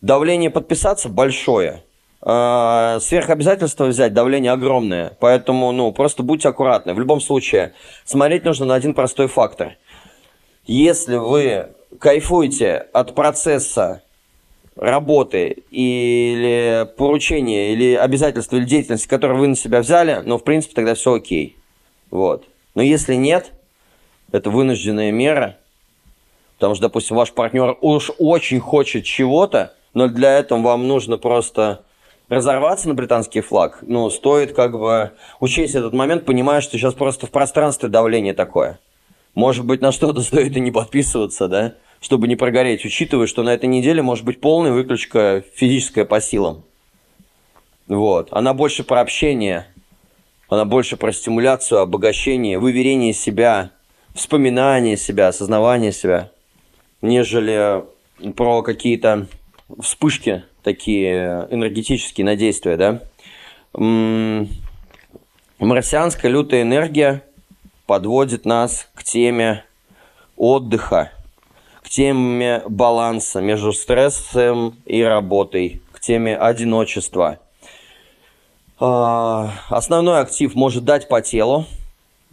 Давление 0.01 0.49
подписаться 0.49 1.09
большое– 1.09 1.83
э, 1.90 1.90
сверхобязательства 2.23 3.85
взять, 3.85 4.13
давление 4.13 4.51
огромное. 4.51 5.17
Поэтому, 5.19 5.71
ну, 5.71 5.91
просто 5.91 6.21
будьте 6.21 6.49
аккуратны. 6.49 6.93
В 6.93 6.99
любом 6.99 7.19
случае, 7.19 7.73
смотреть 8.05 8.45
нужно 8.45 8.67
на 8.67 8.75
один 8.75 8.93
простой 8.93 9.27
фактор. 9.27 9.75
Если 10.67 11.15
вы 11.15 11.69
кайфуете 11.99 12.87
от 12.93 13.15
процесса 13.15 14.03
работы 14.75 15.63
или 15.71 16.87
поручения, 16.97 17.73
или 17.73 17.95
обязательства, 17.95 18.57
или 18.57 18.65
деятельности, 18.65 19.07
которые 19.07 19.39
вы 19.39 19.47
на 19.47 19.55
себя 19.55 19.81
взяли, 19.81 20.21
ну, 20.23 20.37
в 20.37 20.43
принципе, 20.43 20.75
тогда 20.75 20.93
все 20.93 21.15
окей. 21.15 21.57
Вот. 22.11 22.45
Но 22.75 22.83
если 22.83 23.15
нет, 23.15 23.51
это 24.31 24.49
вынужденная 24.49 25.11
мера, 25.11 25.57
потому 26.55 26.75
что, 26.75 26.83
допустим, 26.83 27.17
ваш 27.17 27.33
партнер 27.33 27.75
уж 27.81 28.11
очень 28.19 28.59
хочет 28.59 29.05
чего-то, 29.05 29.73
но 29.93 30.07
для 30.07 30.37
этого 30.37 30.61
вам 30.61 30.87
нужно 30.87 31.17
просто 31.17 31.83
разорваться 32.31 32.87
на 32.87 32.93
британский 32.93 33.41
флаг, 33.41 33.79
ну, 33.81 34.09
стоит 34.09 34.53
как 34.53 34.71
бы 34.71 35.11
учесть 35.41 35.75
этот 35.75 35.91
момент, 35.91 36.25
понимая, 36.25 36.61
что 36.61 36.77
сейчас 36.77 36.93
просто 36.93 37.27
в 37.27 37.29
пространстве 37.29 37.89
давление 37.89 38.33
такое. 38.33 38.79
Может 39.35 39.65
быть, 39.65 39.81
на 39.81 39.91
что-то 39.91 40.21
стоит 40.23 40.55
и 40.55 40.61
не 40.61 40.71
подписываться, 40.71 41.49
да, 41.49 41.73
чтобы 41.99 42.29
не 42.29 42.37
прогореть, 42.37 42.85
учитывая, 42.85 43.27
что 43.27 43.43
на 43.43 43.53
этой 43.53 43.65
неделе 43.65 44.01
может 44.01 44.23
быть 44.23 44.39
полная 44.39 44.71
выключка 44.71 45.43
физическая 45.53 46.05
по 46.05 46.21
силам. 46.21 46.63
Вот. 47.87 48.29
Она 48.31 48.53
больше 48.53 48.85
про 48.85 49.01
общение, 49.01 49.67
она 50.47 50.63
больше 50.63 50.95
про 50.95 51.11
стимуляцию, 51.11 51.81
обогащение, 51.81 52.59
выверение 52.59 53.11
себя, 53.11 53.71
вспоминание 54.15 54.95
себя, 54.95 55.27
осознавание 55.27 55.91
себя, 55.91 56.31
нежели 57.01 57.83
про 58.37 58.61
какие-то 58.61 59.27
вспышки 59.81 60.45
такие 60.63 61.47
энергетические 61.49 62.25
на 62.25 62.35
действия, 62.35 62.77
да. 62.77 62.99
Марсианская 65.59 66.31
лютая 66.31 66.63
энергия 66.63 67.23
подводит 67.85 68.45
нас 68.45 68.87
к 68.93 69.03
теме 69.03 69.63
отдыха, 70.35 71.11
к 71.81 71.89
теме 71.89 72.63
баланса 72.67 73.41
между 73.41 73.73
стрессом 73.73 74.75
и 74.85 75.01
работой, 75.03 75.81
к 75.91 75.99
теме 75.99 76.35
одиночества. 76.35 77.39
А, 78.79 79.51
основной 79.69 80.21
актив 80.21 80.55
может 80.55 80.83
дать 80.83 81.07
по 81.07 81.21
телу, 81.21 81.65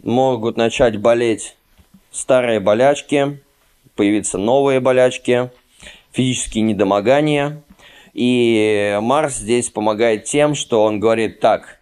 могут 0.03 0.57
начать 0.57 0.97
болеть 0.97 1.55
старые 2.11 2.59
болячки, 2.59 3.39
появиться 3.95 4.37
новые 4.39 4.79
болячки, 4.79 5.51
физические 6.11 6.63
недомогания– 6.63 7.61
и 8.13 8.97
Марс 9.01 9.35
здесь 9.35 9.69
помогает 9.69 10.25
тем, 10.25 10.55
что 10.55 10.83
он 10.83 10.99
говорит 10.99 11.39
так, 11.39 11.79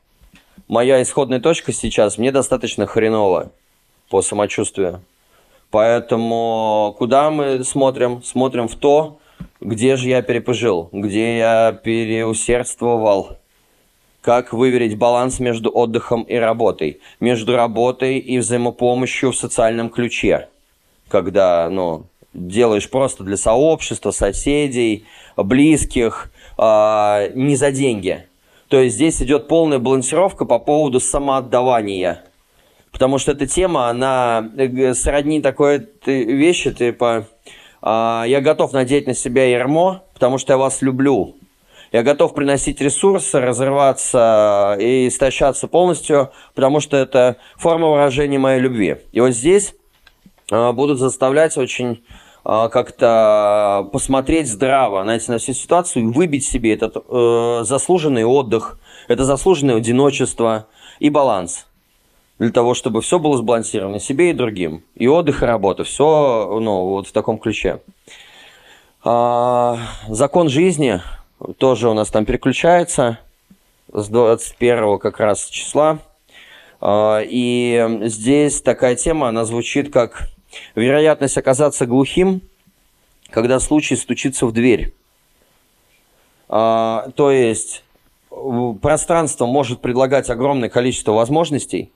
моя 0.67 1.01
исходная 1.01 1.39
точка 1.39 1.71
сейчас 1.71 2.17
мне 2.17 2.32
достаточно 2.32 2.86
хреново 2.86 3.51
по 4.09 4.21
самочувствию. 4.21 5.01
Поэтому 5.69 6.95
куда 6.97 7.30
мы 7.30 7.63
смотрим? 7.63 8.23
Смотрим 8.23 8.67
в 8.67 8.75
то, 8.75 9.19
где 9.59 9.95
же 9.95 10.09
я 10.09 10.21
перепожил, 10.21 10.89
где 10.91 11.38
я 11.38 11.71
переусердствовал. 11.71 13.38
Как 14.21 14.51
выверить 14.51 14.97
баланс 14.97 15.39
между 15.39 15.71
отдыхом 15.73 16.23
и 16.23 16.36
работой, 16.36 16.99
между 17.19 17.55
работой 17.55 18.17
и 18.17 18.39
взаимопомощью 18.39 19.32
в 19.32 19.38
социальном 19.38 19.89
ключе. 19.89 20.49
Когда, 21.07 21.69
ну, 21.69 22.05
делаешь 22.38 22.89
просто 22.89 23.23
для 23.23 23.35
сообщества, 23.35 24.11
соседей, 24.11 25.05
близких, 25.35 26.31
э, 26.57 27.31
не 27.33 27.55
за 27.55 27.71
деньги. 27.71 28.25
То 28.69 28.79
есть 28.79 28.95
здесь 28.95 29.21
идет 29.21 29.47
полная 29.47 29.79
балансировка 29.79 30.45
по 30.45 30.59
поводу 30.59 30.99
самоотдавания. 30.99 32.23
Потому 32.91 33.17
что 33.17 33.31
эта 33.31 33.47
тема, 33.47 33.89
она 33.89 34.49
э, 34.57 34.93
сродни 34.93 35.41
такой 35.41 35.88
вещи, 36.05 36.71
типа, 36.71 37.27
э, 37.81 38.23
я 38.27 38.41
готов 38.41 38.71
надеть 38.71 39.07
на 39.07 39.13
себя 39.13 39.45
ермо, 39.45 40.03
потому 40.13 40.38
что 40.38 40.53
я 40.53 40.57
вас 40.57 40.81
люблю. 40.81 41.35
Я 41.93 42.03
готов 42.03 42.33
приносить 42.33 42.81
ресурсы, 42.81 43.39
разрываться 43.39 44.75
и 44.77 45.07
истощаться 45.07 45.67
полностью, 45.69 46.31
потому 46.53 46.81
что 46.81 46.97
это 46.97 47.38
форма 47.55 47.89
выражения 47.89 48.38
моей 48.38 48.59
любви. 48.59 48.97
И 49.13 49.21
вот 49.21 49.31
здесь 49.31 49.73
э, 50.51 50.71
будут 50.73 50.99
заставлять 50.99 51.57
очень 51.57 52.03
а, 52.03 52.26
как-то 52.47 53.89
посмотреть 53.91 54.47
здраво 54.47 55.03
знаете, 55.03 55.33
на 55.33 55.37
всю 55.37 55.51
ситуацию 55.51 56.03
и 56.03 56.07
выбить 56.07 56.45
себе 56.45 56.73
этот 56.73 56.95
э, 56.95 57.63
заслуженный 57.63 58.23
отдых, 58.23 58.79
это 59.09 59.25
заслуженное 59.25 59.75
одиночество 59.75 60.67
и 60.99 61.09
баланс. 61.09 61.67
Для 62.39 62.51
того, 62.51 62.73
чтобы 62.73 63.01
все 63.01 63.19
было 63.19 63.35
сбалансировано 63.35 63.99
себе 63.99 64.29
и 64.29 64.33
другим. 64.33 64.83
И 64.95 65.07
отдых, 65.07 65.43
и 65.43 65.45
работа. 65.45 65.83
Все 65.83 66.59
ну, 66.61 66.85
вот 66.85 67.07
в 67.07 67.11
таком 67.11 67.37
ключе. 67.37 67.81
А, 69.03 69.77
закон 70.07 70.47
жизни 70.47 71.01
тоже 71.57 71.89
у 71.89 71.93
нас 71.93 72.09
там 72.09 72.25
переключается 72.25 73.19
с 73.91 74.07
21 74.07 74.99
как 74.99 75.19
раз 75.19 75.47
числа. 75.47 75.99
А, 76.79 77.21
и 77.21 77.99
здесь 78.03 78.61
такая 78.61 78.95
тема, 78.95 79.27
она 79.27 79.43
звучит 79.43 79.91
как 79.91 80.29
Вероятность 80.75 81.37
оказаться 81.37 81.85
глухим, 81.85 82.41
когда 83.29 83.59
случай 83.59 83.95
стучится 83.95 84.45
в 84.45 84.51
дверь. 84.51 84.93
А, 86.49 87.09
то 87.15 87.31
есть 87.31 87.83
пространство 88.81 89.45
может 89.45 89.81
предлагать 89.81 90.29
огромное 90.29 90.69
количество 90.69 91.11
возможностей, 91.11 91.91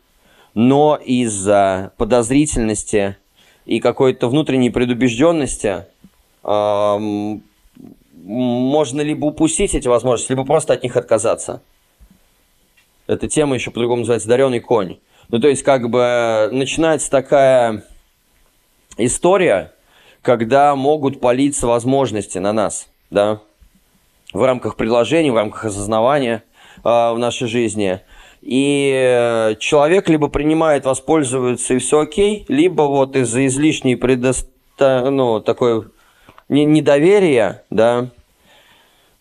но 0.53 0.97
из-за 1.03 1.93
подозрительности 1.97 3.17
и 3.65 3.79
какой-то 3.79 4.27
внутренней 4.27 4.69
предубежденности 4.69 5.85
а, 6.43 6.97
можно 8.13 9.01
либо 9.01 9.25
упустить 9.25 9.75
эти 9.75 9.87
возможности, 9.87 10.31
либо 10.31 10.45
просто 10.45 10.73
от 10.73 10.83
них 10.83 10.95
отказаться. 10.97 11.61
Эта 13.07 13.27
тема 13.27 13.55
еще 13.55 13.71
по-другому 13.71 14.01
называется 14.01 14.27
«дареный 14.27 14.59
конь». 14.59 14.97
Ну, 15.29 15.39
то 15.39 15.47
есть, 15.47 15.63
как 15.63 15.89
бы 15.89 16.49
начинается 16.51 17.09
такая 17.09 17.83
история, 18.97 19.71
когда 20.21 20.75
могут 20.75 21.19
палиться 21.19 21.67
возможности 21.67 22.37
на 22.37 22.53
нас, 22.53 22.87
да, 23.09 23.39
в 24.33 24.43
рамках 24.43 24.75
предложений, 24.75 25.31
в 25.31 25.35
рамках 25.35 25.65
осознавания 25.65 26.43
э, 26.77 26.79
в 26.83 27.17
нашей 27.17 27.47
жизни. 27.47 28.01
И 28.41 29.55
человек 29.59 30.09
либо 30.09 30.27
принимает, 30.27 30.85
воспользуется 30.85 31.75
и 31.75 31.77
все 31.77 31.99
окей, 31.99 32.45
либо 32.47 32.83
вот 32.83 33.15
из-за 33.15 33.45
излишней 33.45 33.95
предоста... 33.95 35.09
ну, 35.11 35.39
такой 35.41 35.85
недоверия, 36.49 37.63
да, 37.69 38.09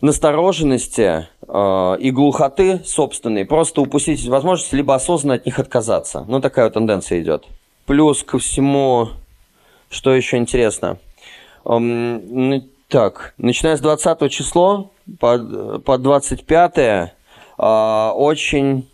настороженности 0.00 1.28
э, 1.46 1.96
и 2.00 2.10
глухоты 2.10 2.80
собственной, 2.84 3.44
просто 3.44 3.82
упустить 3.82 4.26
возможность, 4.26 4.72
либо 4.72 4.94
осознанно 4.94 5.34
от 5.34 5.46
них 5.46 5.58
отказаться. 5.58 6.24
Ну, 6.26 6.40
такая 6.40 6.66
вот 6.66 6.74
тенденция 6.74 7.20
идет. 7.20 7.46
Плюс 7.86 8.22
ко 8.22 8.38
всему, 8.38 9.10
что 9.90 10.14
еще 10.14 10.38
интересно. 10.38 10.98
Эм, 11.66 12.70
так, 12.88 13.34
начиная 13.36 13.76
с 13.76 13.80
20 13.80 14.30
числа 14.30 14.88
по, 15.18 15.80
по 15.84 15.98
25 15.98 16.78
э, 16.78 17.08
очень 17.58 18.88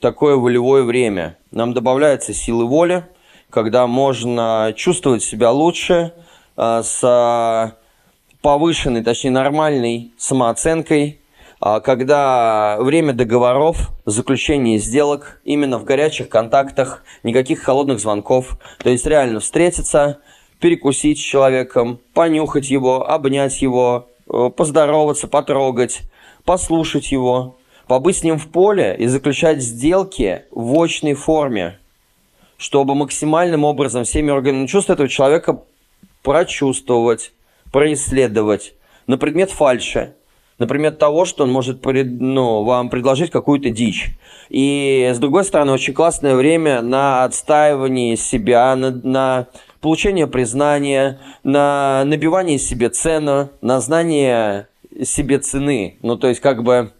такое 0.00 0.36
волевое 0.36 0.84
время. 0.84 1.38
Нам 1.50 1.74
добавляется 1.74 2.32
силы 2.32 2.66
воли, 2.66 3.04
когда 3.50 3.86
можно 3.86 4.72
чувствовать 4.76 5.22
себя 5.22 5.50
лучше, 5.50 6.12
э, 6.56 6.82
с 6.84 7.74
повышенной, 8.42 9.02
точнее 9.02 9.30
нормальной 9.30 10.12
самооценкой, 10.18 11.20
а, 11.60 11.78
когда 11.78 12.76
время 12.80 13.12
договоров, 13.12 13.92
заключение 14.04 14.78
сделок 14.78 15.40
именно 15.44 15.78
в 15.78 15.84
горячих 15.84 16.28
контактах, 16.28 17.04
никаких 17.22 17.62
холодных 17.62 18.00
звонков, 18.00 18.58
то 18.82 18.90
есть 18.90 19.06
реально 19.06 19.38
встретиться, 19.38 20.18
перекусить 20.62 21.18
с 21.18 21.20
человеком, 21.20 21.98
понюхать 22.14 22.70
его, 22.70 23.06
обнять 23.06 23.60
его, 23.60 24.06
э, 24.32 24.50
поздороваться, 24.56 25.26
потрогать, 25.26 26.02
послушать 26.44 27.10
его, 27.10 27.56
побыть 27.88 28.18
с 28.18 28.22
ним 28.22 28.38
в 28.38 28.46
поле 28.46 28.94
и 28.96 29.08
заключать 29.08 29.60
сделки 29.60 30.44
в 30.52 30.80
очной 30.80 31.14
форме, 31.14 31.80
чтобы 32.58 32.94
максимальным 32.94 33.64
образом 33.64 34.04
всеми 34.04 34.30
органами 34.30 34.68
чувств 34.68 34.88
этого 34.88 35.08
человека 35.08 35.62
прочувствовать, 36.22 37.32
происследовать 37.72 38.74
на 39.08 39.18
предмет 39.18 39.50
фальши, 39.50 40.14
на 40.58 40.68
предмет 40.68 40.96
того, 40.96 41.24
что 41.24 41.42
он 41.42 41.50
может 41.50 41.84
ну, 41.84 42.62
вам 42.62 42.88
предложить 42.88 43.32
какую-то 43.32 43.70
дичь. 43.70 44.10
И, 44.48 45.10
с 45.12 45.18
другой 45.18 45.42
стороны, 45.42 45.72
очень 45.72 45.92
классное 45.92 46.36
время 46.36 46.82
на 46.82 47.24
отстаивание 47.24 48.16
себя, 48.16 48.76
на, 48.76 48.92
на 48.92 49.48
получение 49.82 50.26
признания, 50.26 51.20
на 51.42 52.04
набивание 52.06 52.58
себе 52.58 52.88
цену, 52.88 53.50
на 53.60 53.80
знание 53.80 54.68
себе 55.02 55.38
цены. 55.38 55.98
Ну, 56.00 56.16
то 56.16 56.28
есть, 56.28 56.40
как 56.40 56.62
бы 56.62 56.92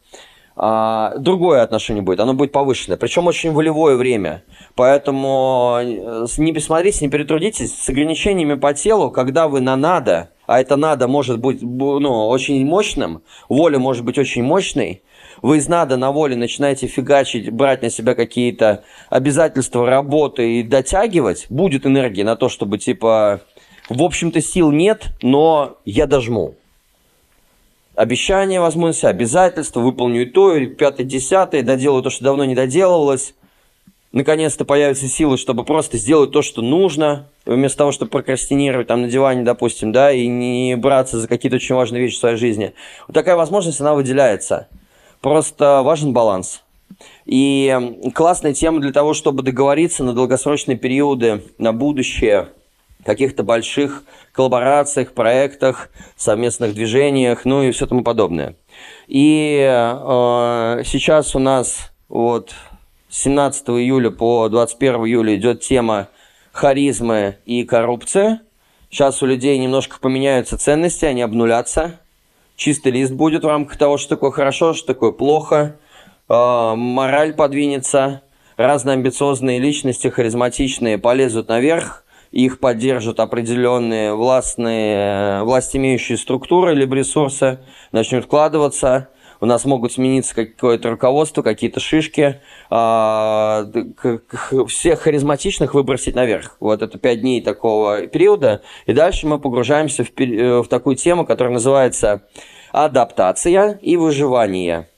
а, 0.55 1.16
другое 1.16 1.62
отношение 1.62 2.03
будет, 2.03 2.20
оно 2.20 2.35
будет 2.35 2.53
повышенное, 2.53 2.99
причем 2.99 3.26
очень 3.26 3.53
волевое 3.53 3.97
время. 3.97 4.43
Поэтому 4.74 5.78
э, 5.80 6.26
не 6.37 6.53
посмотрите, 6.53 7.05
не 7.05 7.11
перетрудитесь 7.11 7.74
с 7.74 7.89
ограничениями 7.89 8.55
по 8.55 8.74
телу, 8.74 9.11
когда 9.11 9.49
вы 9.49 9.61
на 9.61 9.76
надо, 9.76 10.30
а 10.47 10.61
это 10.61 10.76
надо 10.76 11.09
может 11.09 11.39
быть 11.39 11.62
ну, 11.62 12.28
очень 12.28 12.66
мощным, 12.66 13.22
воля 13.49 13.78
может 13.78 14.05
быть 14.05 14.18
очень 14.18 14.43
мощной, 14.43 15.03
вы 15.43 15.59
из 15.59 15.68
надо 15.68 15.97
на 15.97 16.12
воле 16.12 16.36
начинаете 16.36 16.86
фигачить, 16.86 17.51
брать 17.51 17.82
на 17.82 17.90
себя 17.90 18.14
какие-то 18.14 18.84
обязательства, 19.11 19.86
работы 19.86 20.61
и 20.61 20.62
дотягивать, 20.62 21.47
будет 21.51 21.84
энергия 21.84 22.24
на 22.24 22.36
то, 22.36 22.49
чтобы 22.49 22.78
типа, 22.78 23.43
в 23.88 24.03
общем-то 24.03 24.40
сил 24.40 24.70
нет, 24.70 25.09
но 25.20 25.76
я 25.84 26.07
дожму 26.07 26.55
обещания, 27.95 28.61
возможности, 28.61 29.07
обязательства, 29.07 29.80
выполню 29.80 30.22
и 30.22 30.26
то, 30.26 30.57
и 30.57 30.66
пятое, 30.66 31.07
десятое, 31.07 31.62
доделаю 31.62 32.03
то, 32.03 32.11
что 32.11 32.24
давно 32.24 32.45
не 32.45 32.55
доделывалось. 32.55 33.34
Наконец-то 34.12 34.64
появятся 34.66 35.09
силы, 35.09 35.38
чтобы 35.38 35.64
просто 35.64 35.97
сделать 35.97 36.32
то, 36.32 36.43
что 36.43 36.61
нужно, 36.61 37.28
вместо 37.47 37.78
того, 37.78 37.93
чтобы 37.93 38.11
прокрастинировать 38.11 38.86
там 38.86 39.03
на 39.03 39.09
диване, 39.09 39.43
допустим, 39.43 39.90
да, 39.90 40.12
и 40.12 40.26
не 40.26 40.76
браться 40.76 41.18
за 41.18 41.28
какие-то 41.28 41.57
очень 41.57 41.74
важные 41.74 42.03
вещи 42.03 42.16
в 42.16 42.20
своей 42.20 42.36
жизни. 42.36 42.74
Вот 43.07 43.14
такая 43.14 43.36
возможность, 43.36 43.80
она 43.80 43.95
выделяется. 43.95 44.68
Просто 45.23 45.81
важен 45.83 46.12
баланс. 46.12 46.62
И 47.25 48.11
классная 48.14 48.53
тема 48.53 48.81
для 48.81 48.93
того, 48.93 49.14
чтобы 49.14 49.43
договориться 49.43 50.05
на 50.05 50.12
долгосрочные 50.12 50.77
периоды, 50.77 51.43
на 51.57 51.73
будущее– 51.73 52.49
каких-то 53.05 53.43
больших 53.43 54.05
коллаборациях, 54.33 55.12
проектах, 55.12 55.91
совместных 56.16 56.75
движениях, 56.75 57.45
ну 57.45 57.62
и 57.62 57.73
все 57.73 57.87
тому 57.87 58.03
подобное. 58.03 58.57
И 59.09 59.59
э, 59.61 60.83
сейчас 60.85 61.35
у 61.35 61.39
нас 61.39 61.93
вот 62.09 62.55
17 63.11 63.68
июля 63.70 64.11
по 64.11 64.49
21 64.49 65.07
июля 65.07 65.37
идет 65.37 65.61
тема 65.61 66.09
харизмы 66.53 67.39
и 67.45 67.64
коррупция. 67.64 68.43
Сейчас 68.91 69.23
у 69.23 69.27
людей 69.27 69.59
немножко 69.59 69.99
поменяются 70.01 70.59
ценности, 70.59 71.05
они 71.05 71.23
обнулятся. 71.23 72.01
Чистый 72.57 72.92
лист 72.92 73.12
будет 73.12 73.44
в 73.44 73.48
рамках 73.48 73.76
того, 73.76 73.98
что 73.98 74.11
такое 74.11 74.30
хорошо, 74.30 74.74
что 74.74 74.88
такое 74.88 75.12
плохо. 75.12 75.76
Э, 76.28 76.74
мораль 76.76 77.34
подвинется. 77.34 78.22
Разные 78.57 78.94
амбициозные 78.94 79.59
личности, 79.59 80.09
харизматичные, 80.09 80.98
полезут 80.98 81.48
наверх 81.48 82.03
их 82.32 82.61
поддержат 82.61 83.20
определенные 83.20 84.14
властные, 84.14 84.96
э, 84.96 85.42
власть 85.42 85.76
имеющие 85.76 86.16
структуры 86.16 86.74
либо 86.74 86.96
ресурсы, 86.96 87.61
начнут 87.92 88.24
вкладываться, 88.24 89.09
у 89.43 89.47
нас 89.47 89.64
могут 89.64 89.90
смениться 89.93 90.36
какое-то 90.36 90.90
руководство, 90.90 91.43
какие-то 91.43 91.80
шишки, 91.80 92.40
а, 92.70 93.66
всех 94.68 95.01
харизматичных 95.01 95.74
выбросить 95.74 96.14
наверх. 96.14 96.57
Вот 96.61 96.80
это 96.80 96.97
пять 96.97 97.22
дней 97.22 97.43
такого 97.43 98.07
периода, 98.07 98.62
и 98.86 98.93
дальше 98.93 99.26
мы 99.26 99.40
погружаемся 99.40 100.05
в, 100.05 100.11
э, 100.20 100.62
в 100.62 100.68
такую 100.68 100.95
тему, 100.95 101.26
которая 101.26 101.53
называется 101.53 102.22
адаптация 102.70 103.80
и 103.82 103.97
выживание. 103.97 104.88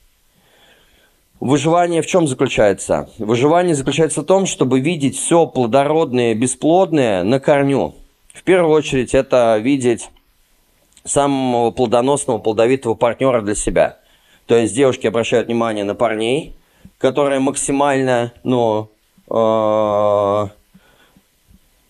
Выживание 1.41 2.03
в 2.03 2.07
чем 2.07 2.29
заключается? 2.29 3.09
Выживание 3.17 3.75
заключается 3.75 4.21
в 4.21 4.27
том, 4.27 4.45
чтобы 4.45 4.81
видеть 4.81 5.17
все 5.17 5.47
плодородное, 5.47 6.35
бесплодное 6.35 7.23
на 7.23 7.41
корню. 7.41 7.95
В 8.35 8.43
первую 8.43 8.75
очередь 8.75 9.15
это 9.15 9.57
видеть 9.57 10.11
самого 11.03 11.71
плодоносного, 11.71 12.37
плодовитого 12.37 12.93
партнера 12.93 13.41
для 13.41 13.55
себя. 13.55 14.04
То 14.47 14.57
есть 14.57 14.75
девушки 14.75 15.07
обращают 15.07 15.47
внимание 15.47 15.85
на 15.85 15.95
парней, 15.95 16.55
которые 16.99 17.41
максимально, 17.41 18.33
ну, 18.43 18.91
э, 19.31 20.49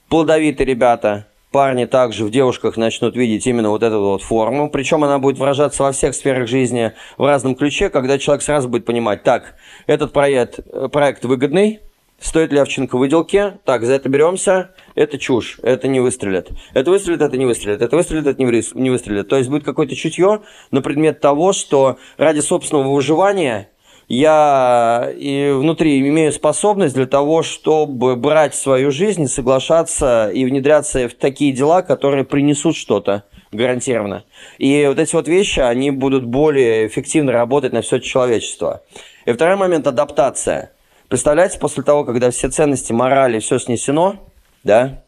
плодовитые 0.09 0.67
ребята, 0.67 1.27
парни 1.51 1.85
также 1.85 2.25
в 2.25 2.31
девушках 2.31 2.77
начнут 2.77 3.17
видеть 3.17 3.47
именно 3.47 3.71
вот 3.71 3.83
эту 3.83 4.01
вот 4.01 4.23
форму. 4.23 4.71
Причем 4.71 5.05
она 5.05 5.19
будет 5.19 5.39
выражаться 5.39 5.85
во 5.85 5.93
всех 5.93 6.15
сферах 6.15 6.49
жизни 6.49 6.93
в 7.17 7.25
разном 7.25 7.55
ключе, 7.55 7.91
когда 7.91 8.19
человек 8.19 8.43
сразу 8.43 8.69
будет 8.69 8.85
понимать, 8.85 9.23
так, 9.23 9.55
этот 9.87 10.13
проект, 10.13 10.61
проект 10.91 11.25
выгодный, 11.25 11.81
стоит 12.19 12.53
ли 12.53 12.59
овчинка 12.59 12.97
выделки, 12.97 13.55
так, 13.65 13.85
за 13.85 13.95
это 13.95 14.09
беремся, 14.09 14.71
это 14.95 15.19
чушь, 15.19 15.59
это 15.63 15.89
не 15.89 16.01
выстрелит. 16.01 16.51
Это 16.73 16.91
выстрелит, 16.91 17.21
это 17.21 17.37
не 17.37 17.47
выстрелит, 17.47 17.83
это 17.83 17.97
выстрелит, 17.97 18.27
это 18.27 18.43
не 18.43 18.91
выстрелит. 18.91 19.29
То 19.29 19.37
есть 19.37 19.51
будет 19.51 19.65
какое-то 19.65 19.95
чутье 19.95 20.43
на 20.71 20.83
предмет 20.83 21.21
того, 21.21 21.53
что 21.53 21.99
ради 22.17 22.41
собственного 22.41 22.93
выживания 22.93 23.71
я 24.09 25.11
и 25.17 25.51
внутри 25.53 25.99
имею 26.01 26.33
способность 26.33 26.95
для 26.95 27.07
того, 27.07 27.43
чтобы 27.43 28.17
брать 28.17 28.55
свою 28.55 28.91
жизнь, 28.91 29.27
соглашаться 29.29 30.31
и 30.31 30.45
внедряться 30.45 31.09
в 31.09 31.15
такие 31.15 31.53
дела, 31.53 31.83
которые 31.83 32.25
принесут 32.25 32.77
что-то 32.77 33.25
гарантированно. 33.51 34.25
И 34.59 34.85
вот 34.87 34.99
эти 34.99 35.15
вот 35.15 35.29
вещи, 35.29 35.61
они 35.61 35.91
будут 35.91 36.25
более 36.25 36.87
эффективно 36.87 37.33
работать 37.33 37.73
на 37.73 37.81
все 37.81 37.99
человечество. 37.99 38.83
И 39.25 39.33
второй 39.33 39.57
момент– 39.57 39.87
адаптация. 39.87 40.74
Представляете, 41.09 41.59
после 41.59 41.83
того, 41.83 42.05
когда 42.05 42.31
все 42.31 42.49
ценности, 42.51 42.93
морали, 42.93 43.39
все 43.39 43.59
снесено, 43.59 44.17
да, 44.63 45.03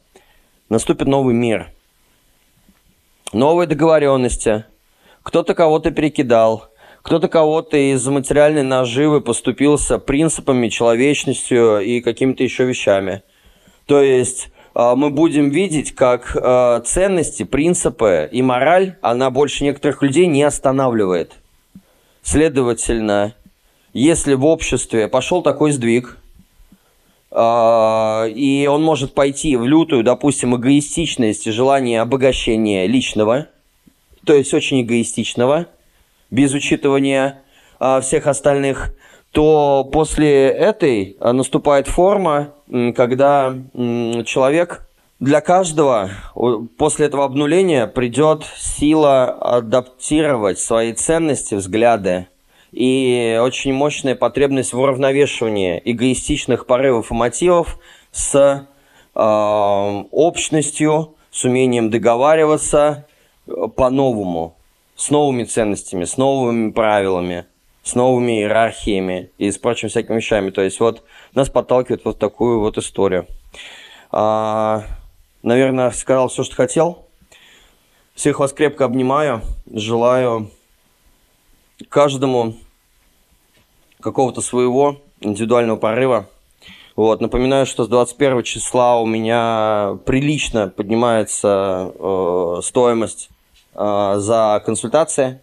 наступит 0.69 1.09
новый 1.09 1.35
мир. 1.35 1.73
Новые 3.33 3.67
договоренности. 3.67 4.65
Кто-то 5.23 5.55
кого-то 5.55 5.91
перекидал– 5.91 6.71
кто-то 7.07 7.29
кого-то 7.29 7.77
из 7.77 8.05
материальной 8.09 8.65
наживы 8.65 9.21
поступился 9.21 10.01
принципами, 10.01 10.67
человечностью 10.67 11.79
и 11.79 12.01
какими-то 12.01 12.43
еще 12.43 12.65
вещами. 12.65 13.23
То 13.87 14.03
есть 14.03 14.49
а, 14.75 14.97
мы 14.97 15.11
будем 15.11 15.51
видеть, 15.51 15.95
как 15.95 16.37
а, 16.37 16.81
ценности, 16.81 17.45
принципы 17.45 18.29
и 18.33 18.43
мораль, 18.43 18.97
она 19.03 19.31
больше 19.31 19.63
некоторых 19.63 20.03
людей 20.03 20.27
не 20.27 20.43
останавливает. 20.43 21.35
Следовательно, 22.23 23.35
если 23.97 24.35
в 24.35 24.45
обществе 24.45 25.09
пошел 25.09 25.43
такой 25.43 25.73
сдвиг, 25.73 26.19
а, 27.31 28.27
и 28.27 28.67
он 28.67 28.83
может 28.83 29.15
пойти 29.15 29.57
в 29.57 29.65
лютую, 29.67 30.05
допустим, 30.05 30.55
эгоистичность 30.55 31.47
и 31.47 31.51
желание 31.51 32.03
обогащения 32.03 32.87
личного, 32.87 33.47
то 34.27 34.35
есть 34.35 34.53
очень 34.53 34.83
эгоистичного, 34.83 35.67
без 36.31 36.53
учитывания 36.53 37.43
а, 37.79 38.03
всех 38.03 38.27
остальных, 38.27 38.95
то 39.33 39.89
после 39.91 40.49
этой 40.49 41.17
а, 41.19 41.33
наступает 41.33 41.89
форма, 41.89 42.53
когда 42.95 43.55
человек 44.27 44.87
для 45.21 45.41
каждого 45.41 46.11
после 46.77 47.07
этого 47.07 47.25
обнуления 47.25 47.87
придет 47.87 48.45
сила 48.59 49.31
адаптировать 49.31 50.59
свои 50.59 50.93
ценности, 50.93 51.55
взгляды 51.55 52.27
и 52.73 53.39
очень 53.43 53.73
мощная 53.73 54.15
потребность 54.15 54.73
в 54.73 54.79
уравновешивании 54.79 55.81
эгоистичных 55.85 56.67
порывов 56.67 57.11
и 57.11 57.15
мотивов 57.15 57.79
с 58.11 58.35
э, 59.15 60.05
общностью, 60.11 61.15
с 61.31 61.45
умением 61.45 61.91
договариваться 61.91 63.07
э, 63.47 63.53
по-новому, 63.75 64.57
с 64.95 65.11
новыми 65.11 65.45
ценностями, 65.45 66.05
с 66.05 66.17
новыми 66.17 66.71
правилами, 66.71 67.47
с 67.83 67.95
новыми 67.95 68.41
иерархиями 68.41 69.31
и 69.39 69.51
с 69.51 69.59
прочими 69.59 69.89
всякими 69.89 70.17
вещами. 70.17 70.51
То 70.51 70.63
есть 70.63 70.81
вот 70.81 71.05
нас 71.35 71.49
подталкивает 71.49 72.05
вот 72.05 72.19
такую 72.19 72.61
вот 72.61 72.79
историю. 72.79 73.27
А, 74.11 74.85
наверное, 75.43 75.91
сказал 75.91 76.29
все, 76.29 76.43
что 76.43 76.57
хотел. 76.57 77.07
Всех 78.15 78.41
вас 78.41 78.53
крепко 78.53 78.85
обнимаю. 78.85 79.43
Желаю 79.73 80.51
каждому 81.89 82.55
какого-то 84.01 84.41
своего 84.41 84.99
индивидуального 85.21 85.77
порыва. 85.77 86.29
Вот, 86.95 87.21
напоминаю, 87.21 87.67
что 87.67 87.85
с 87.85 87.89
21 87.89 88.43
числа 88.43 89.01
у 89.01 89.07
меня 89.07 89.99
прилично 90.07 90.69
поднимается 90.69 91.93
э, 91.95 92.61
стоимость 92.63 93.29
э, 93.75 94.15
за 94.17 94.63
консультации, 94.65 95.43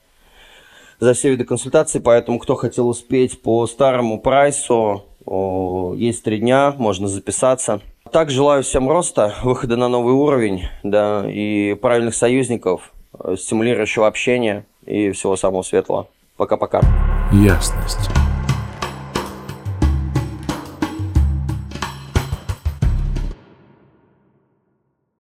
за 0.99 1.13
все 1.13 1.29
виды 1.29 1.45
консультаций, 1.45 2.01
поэтому 2.01 2.39
кто 2.39 2.55
хотел 2.55 2.87
успеть 2.87 3.41
по 3.43 3.67
старому 3.67 4.19
прайсу, 4.19 5.05
э, 5.27 5.93
есть 5.97 6.23
три 6.23 6.39
дня, 6.39 6.73
можно 6.75 7.07
записаться. 7.07 7.81
Так 8.11 8.31
желаю 8.31 8.63
всем 8.63 8.89
роста, 8.89 9.35
выхода 9.43 9.77
на 9.77 9.87
новый 9.87 10.15
уровень, 10.15 10.63
да, 10.81 11.23
и 11.29 11.75
правильных 11.75 12.15
союзников, 12.15 12.93
э, 13.19 13.35
стимулирующего 13.37 14.07
общения 14.07 14.65
и 14.87 15.11
всего 15.11 15.35
самого 15.35 15.61
светлого. 15.61 16.07
Пока-пока. 16.37 16.81
Ясность. 17.31 18.09